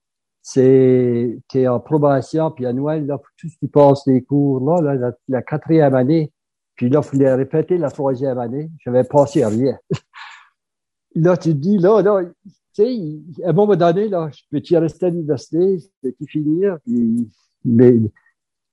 c'est, 0.47 1.67
en 1.67 1.79
probation, 1.79 2.51
puis 2.51 2.67
à 2.67 2.73
Noël, 2.73 3.07
là, 3.07 3.19
tout 3.35 3.49
ce 3.49 3.57
qui 3.57 3.67
passe 3.67 4.05
les 4.05 4.21
cours, 4.21 4.59
là, 4.63 5.11
la, 5.27 5.41
quatrième 5.41 5.95
année, 5.95 6.31
puis 6.75 6.87
là, 6.87 7.01
il 7.03 7.07
fallait 7.07 7.33
répéter 7.33 7.79
la 7.79 7.89
troisième 7.89 8.37
année. 8.37 8.69
J'avais 8.83 9.03
passé 9.03 9.41
à 9.41 9.49
rien. 9.49 9.75
là, 11.15 11.35
tu 11.35 11.49
te 11.49 11.57
dis, 11.57 11.79
là, 11.79 12.03
là, 12.03 12.21
tu 12.75 12.83
sais, 12.83 13.43
à 13.43 13.49
un 13.49 13.53
moment 13.53 13.75
donné, 13.75 14.07
là, 14.07 14.29
je 14.31 14.43
peux-tu 14.51 14.77
rester 14.77 15.07
à 15.07 15.09
l'université, 15.09 15.79
je 15.79 15.87
peux-tu 16.03 16.27
finir, 16.27 16.77
puis, 16.85 17.27
mais, 17.63 17.95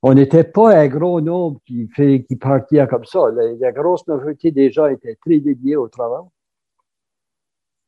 on 0.03 0.13
n'était 0.13 0.43
pas 0.43 0.77
un 0.77 0.87
gros 0.87 1.21
nombre 1.21 1.59
qui 1.65 1.87
fait, 1.87 2.23
qui 2.23 2.35
partait 2.35 2.85
comme 2.87 3.05
ça. 3.05 3.31
La, 3.31 3.71
grosse 3.71 4.05
majorité 4.05 4.51
des 4.51 4.71
gens 4.71 4.85
étaient 4.87 5.15
très 5.15 5.39
dédiés 5.39 5.77
au 5.77 5.87
travail. 5.87 6.25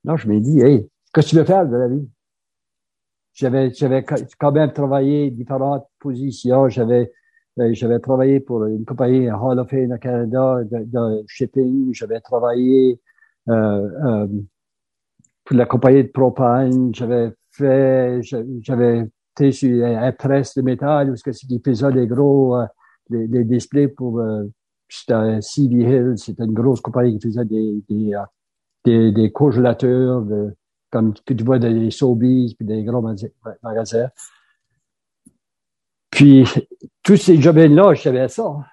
Non, 0.03 0.17
je 0.17 0.27
me 0.27 0.39
dis, 0.39 0.59
hey, 0.61 0.89
qu'est-ce 1.13 1.27
que 1.27 1.29
tu 1.31 1.35
veux 1.35 1.43
faire 1.43 1.67
de 1.67 1.75
la 1.75 1.87
vie? 1.87 2.07
J'avais, 3.35 3.71
j'avais 3.73 4.03
quand 4.39 4.51
même 4.51 4.71
travaillé 4.71 5.29
différentes 5.29 5.85
positions. 5.99 6.69
J'avais, 6.69 7.11
euh, 7.59 7.69
j'avais 7.73 7.99
travaillé 7.99 8.39
pour 8.39 8.65
une 8.65 8.85
compagnie 8.85 9.29
Hall 9.29 9.59
of 9.59 9.69
Fame 9.69 9.91
au 9.91 9.97
Canada 9.97 10.59
de, 10.63 11.23
shipping. 11.27 11.93
J'avais 11.93 12.21
travaillé 12.21 12.99
euh, 13.49 13.53
euh, 13.53 14.27
pour 15.43 15.57
la 15.57 15.65
compagnie 15.65 16.03
de 16.03 16.09
propane. 16.09 16.95
J'avais 16.95 17.33
fait, 17.51 18.21
j'avais 18.61 19.09
tu 19.35 19.51
sais, 19.51 19.83
un 19.83 20.11
presse 20.13 20.55
de 20.55 20.61
métal, 20.61 21.11
ou 21.11 21.15
ce 21.15 21.23
que 21.23 21.31
c'est 21.31 21.47
qui 21.47 21.61
faisait 21.63 21.91
des 21.91 22.07
gros, 22.07 22.55
euh, 22.55 22.65
displays 23.11 23.87
pour, 23.87 24.19
euh, 24.19 24.45
c'était 24.87 25.41
CV 25.41 25.75
Hill, 25.75 26.13
c'était 26.17 26.45
une 26.45 26.53
grosse 26.53 26.81
compagnie 26.81 27.17
qui 27.17 27.27
faisait 27.27 27.45
des, 27.45 27.83
des, 27.89 28.13
euh, 28.13 28.23
des, 28.85 29.11
des 29.11 29.31
congélateurs, 29.31 30.21
de, 30.21 30.55
comme 30.95 31.13
que 31.13 31.33
tu 31.33 31.43
vois 31.43 31.59
des 31.59 31.91
Sobeys, 31.91 32.55
puis 32.57 32.65
des 32.65 32.85
gros 32.85 33.05
magasins. 33.61 34.09
Puis, 36.09 36.45
tous 37.03 37.17
ces 37.17 37.41
jobs-là, 37.41 37.93
je 37.93 38.01
savais 38.03 38.29
ça. 38.29 38.45
Hein. 38.45 38.63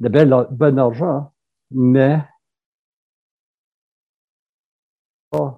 De 0.00 0.08
bel, 0.08 0.34
bon 0.50 0.76
argent, 0.76 1.32
mais 1.70 2.20
pas 5.30 5.56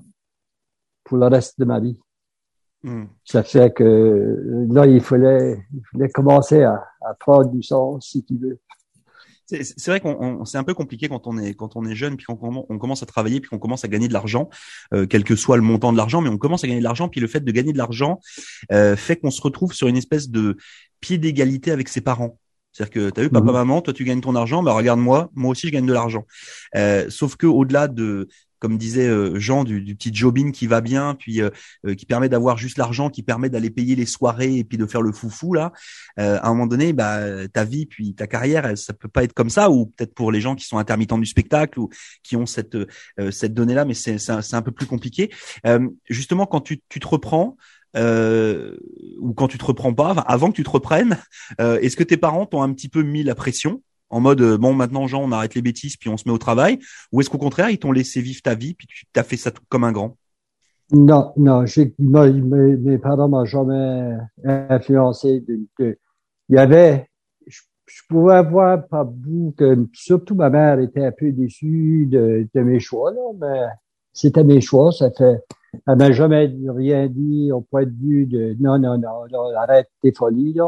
pour 1.04 1.16
le 1.16 1.26
reste 1.28 1.58
de 1.58 1.64
ma 1.64 1.80
vie. 1.80 1.98
Hmm. 2.82 3.06
Ça 3.24 3.42
fait 3.42 3.72
que 3.72 4.66
là, 4.70 4.86
il 4.86 5.00
fallait, 5.00 5.66
il 5.72 5.82
fallait 5.90 6.10
commencer 6.10 6.64
à, 6.64 6.86
à 7.00 7.14
prendre 7.14 7.50
du 7.50 7.62
sens, 7.62 8.10
si 8.10 8.22
tu 8.26 8.36
veux. 8.36 8.60
C'est 9.50 9.88
vrai 9.88 10.00
qu'on 10.00 10.44
c'est 10.44 10.58
un 10.58 10.64
peu 10.64 10.74
compliqué 10.74 11.08
quand 11.08 11.26
on 11.26 11.38
est 11.38 11.54
quand 11.54 11.76
on 11.76 11.84
est 11.84 11.94
jeune 11.94 12.16
puis 12.16 12.26
qu'on 12.26 12.66
on 12.68 12.78
commence 12.78 13.02
à 13.02 13.06
travailler 13.06 13.40
puis 13.40 13.50
qu'on 13.50 13.58
commence 13.58 13.84
à 13.84 13.88
gagner 13.88 14.08
de 14.08 14.12
l'argent, 14.12 14.48
euh, 14.94 15.06
quel 15.06 15.24
que 15.24 15.36
soit 15.36 15.56
le 15.56 15.62
montant 15.62 15.92
de 15.92 15.96
l'argent, 15.96 16.20
mais 16.20 16.28
on 16.28 16.38
commence 16.38 16.64
à 16.64 16.66
gagner 16.66 16.80
de 16.80 16.84
l'argent 16.84 17.08
puis 17.08 17.20
le 17.20 17.26
fait 17.26 17.40
de 17.40 17.52
gagner 17.52 17.72
de 17.72 17.78
l'argent 17.78 18.20
euh, 18.72 18.96
fait 18.96 19.16
qu'on 19.16 19.30
se 19.30 19.42
retrouve 19.42 19.72
sur 19.72 19.88
une 19.88 19.96
espèce 19.96 20.30
de 20.30 20.56
pied 21.00 21.18
d'égalité 21.18 21.70
avec 21.70 21.88
ses 21.88 22.00
parents. 22.00 22.38
C'est-à-dire 22.72 22.92
que 22.92 23.10
tu 23.10 23.20
as 23.20 23.22
vu 23.24 23.30
papa, 23.30 23.46
mhm. 23.46 23.52
maman, 23.52 23.82
toi 23.82 23.92
tu 23.92 24.04
gagnes 24.04 24.20
ton 24.20 24.36
argent, 24.36 24.62
bah 24.62 24.72
regarde 24.72 25.00
moi, 25.00 25.30
moi 25.34 25.50
aussi 25.50 25.66
je 25.66 25.72
gagne 25.72 25.86
de 25.86 25.92
l'argent. 25.92 26.26
Euh, 26.76 27.06
sauf 27.08 27.36
que 27.36 27.46
au-delà 27.46 27.88
de 27.88 28.28
comme 28.60 28.78
disait 28.78 29.08
euh, 29.08 29.40
Jean, 29.40 29.64
du, 29.64 29.80
du, 29.80 29.96
petit 29.96 30.14
jobin 30.14 30.52
qui 30.52 30.66
va 30.66 30.80
bien, 30.80 31.16
puis 31.18 31.40
euh, 31.40 31.50
euh, 31.86 31.94
qui 31.94 32.06
permet 32.06 32.28
d'avoir 32.28 32.58
juste 32.58 32.78
l'argent, 32.78 33.10
qui 33.10 33.22
permet 33.22 33.48
d'aller 33.48 33.70
payer 33.70 33.96
les 33.96 34.06
soirées 34.06 34.58
et 34.58 34.64
puis 34.64 34.78
de 34.78 34.86
faire 34.86 35.02
le 35.02 35.12
foufou 35.12 35.54
là. 35.54 35.72
à 36.16 36.46
un 36.46 36.50
moment 36.50 36.66
donné, 36.66 36.92
bah 36.92 37.48
ta 37.48 37.64
vie 37.64 37.86
puis 37.86 38.14
ta 38.14 38.26
carrière, 38.26 38.76
ça 38.78 38.92
peut 38.92 39.08
pas 39.08 39.24
être 39.24 39.32
comme 39.32 39.50
ça, 39.50 39.70
ou 39.70 39.86
peut-être 39.86 40.14
pour 40.14 40.30
les 40.30 40.40
gens 40.40 40.54
qui 40.54 40.66
sont 40.66 40.78
intermittents 40.78 41.18
du 41.18 41.26
spectacle 41.26 41.80
ou 41.80 41.88
qui 42.22 42.36
ont 42.36 42.46
cette 42.46 42.76
cette 43.30 43.54
donnée 43.54 43.74
là, 43.74 43.84
mais 43.84 43.94
c'est 43.94 44.18
c'est 44.18 44.54
un 44.54 44.62
peu 44.62 44.72
plus 44.72 44.86
compliqué. 44.86 45.30
justement, 46.08 46.46
quand 46.46 46.60
tu, 46.60 46.82
tu 46.88 47.00
te 47.00 47.08
reprends. 47.08 47.56
ou 47.96 49.34
quand 49.34 49.48
tu 49.48 49.58
te 49.58 49.64
reprends 49.64 49.94
pas, 49.94 50.12
avant 50.26 50.50
que 50.50 50.56
tu 50.56 50.64
te 50.64 50.70
reprennes, 50.70 51.16
est-ce 51.58 51.96
que 51.96 52.04
tes 52.04 52.18
parents 52.18 52.46
t'ont 52.46 52.62
un 52.62 52.72
petit 52.72 52.88
peu 52.88 53.02
mis 53.02 53.22
la 53.22 53.34
pression? 53.34 53.82
En 54.10 54.20
mode 54.20 54.40
euh, 54.40 54.58
bon 54.58 54.74
maintenant 54.74 55.06
Jean 55.06 55.22
on 55.22 55.32
arrête 55.32 55.54
les 55.54 55.62
bêtises 55.62 55.96
puis 55.96 56.10
on 56.10 56.16
se 56.16 56.28
met 56.28 56.34
au 56.34 56.38
travail 56.38 56.78
ou 57.12 57.20
est-ce 57.20 57.30
qu'au 57.30 57.38
contraire 57.38 57.70
ils 57.70 57.78
t'ont 57.78 57.92
laissé 57.92 58.20
vivre 58.20 58.42
ta 58.42 58.54
vie 58.54 58.74
puis 58.74 58.86
tu 58.86 59.06
t'as 59.12 59.22
fait 59.22 59.36
ça 59.36 59.50
tout 59.50 59.62
comme 59.68 59.84
un 59.84 59.92
grand? 59.92 60.16
Non 60.92 61.32
non 61.36 61.66
j'ai 61.66 61.94
mes, 61.98 62.30
mes, 62.30 62.98
parents 62.98 63.28
m'ont 63.28 63.44
jamais 63.44 64.16
influencé 64.44 65.40
de, 65.40 65.96
il 66.50 66.56
y 66.56 66.58
avait, 66.58 67.06
je, 67.46 67.60
pouvais 68.08 68.42
voir 68.42 68.84
par 68.88 69.04
bout 69.04 69.54
que 69.56 69.86
surtout 69.92 70.34
ma 70.34 70.50
mère 70.50 70.80
était 70.80 71.04
un 71.04 71.12
peu 71.12 71.30
déçue 71.30 72.08
de, 72.10 72.48
mes 72.54 72.80
choix, 72.80 73.12
mais 73.40 73.66
c'était 74.12 74.42
mes 74.42 74.60
choix. 74.60 74.90
Ça 74.90 75.12
fait, 75.12 75.44
elle 75.86 75.96
m'a 75.96 76.10
jamais 76.10 76.52
rien 76.66 77.06
dit 77.06 77.52
au 77.52 77.60
point 77.60 77.84
de 77.84 77.94
vue 77.96 78.26
de 78.26 78.56
non, 78.58 78.80
non, 78.80 78.98
non, 78.98 79.26
non 79.30 79.54
arrête 79.56 79.88
tes 80.02 80.12
folies. 80.12 80.58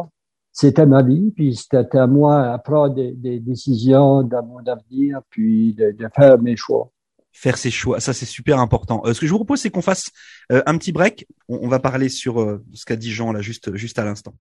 C'était 0.52 0.86
ma 0.86 1.02
vie, 1.02 1.32
puis 1.34 1.56
c'était 1.56 1.98
à 1.98 2.06
moi 2.06 2.52
à 2.52 2.58
prendre 2.58 2.94
des, 2.94 3.40
décisions 3.40 4.22
dans 4.22 4.44
mon 4.44 4.58
avenir, 4.66 5.20
puis 5.30 5.74
de, 5.74 5.92
de 5.92 6.08
faire 6.14 6.38
mes 6.38 6.56
choix 6.56 6.90
faire 7.32 7.56
ses 7.56 7.70
choix. 7.70 7.98
Ça, 7.98 8.12
c'est 8.12 8.26
super 8.26 8.58
important. 8.58 9.02
Euh, 9.04 9.14
ce 9.14 9.20
que 9.20 9.26
je 9.26 9.32
vous 9.32 9.38
propose, 9.38 9.60
c'est 9.60 9.70
qu'on 9.70 9.82
fasse 9.82 10.10
euh, 10.52 10.62
un 10.66 10.76
petit 10.76 10.92
break. 10.92 11.26
On, 11.48 11.66
va 11.66 11.80
parler 11.80 12.08
sur 12.08 12.40
euh, 12.40 12.62
ce 12.74 12.84
qu'a 12.84 12.96
dit 12.96 13.10
Jean 13.10 13.32
là 13.32 13.40
juste 13.40 13.74
juste 13.74 13.98
à 13.98 14.04
l'instant. 14.04 14.34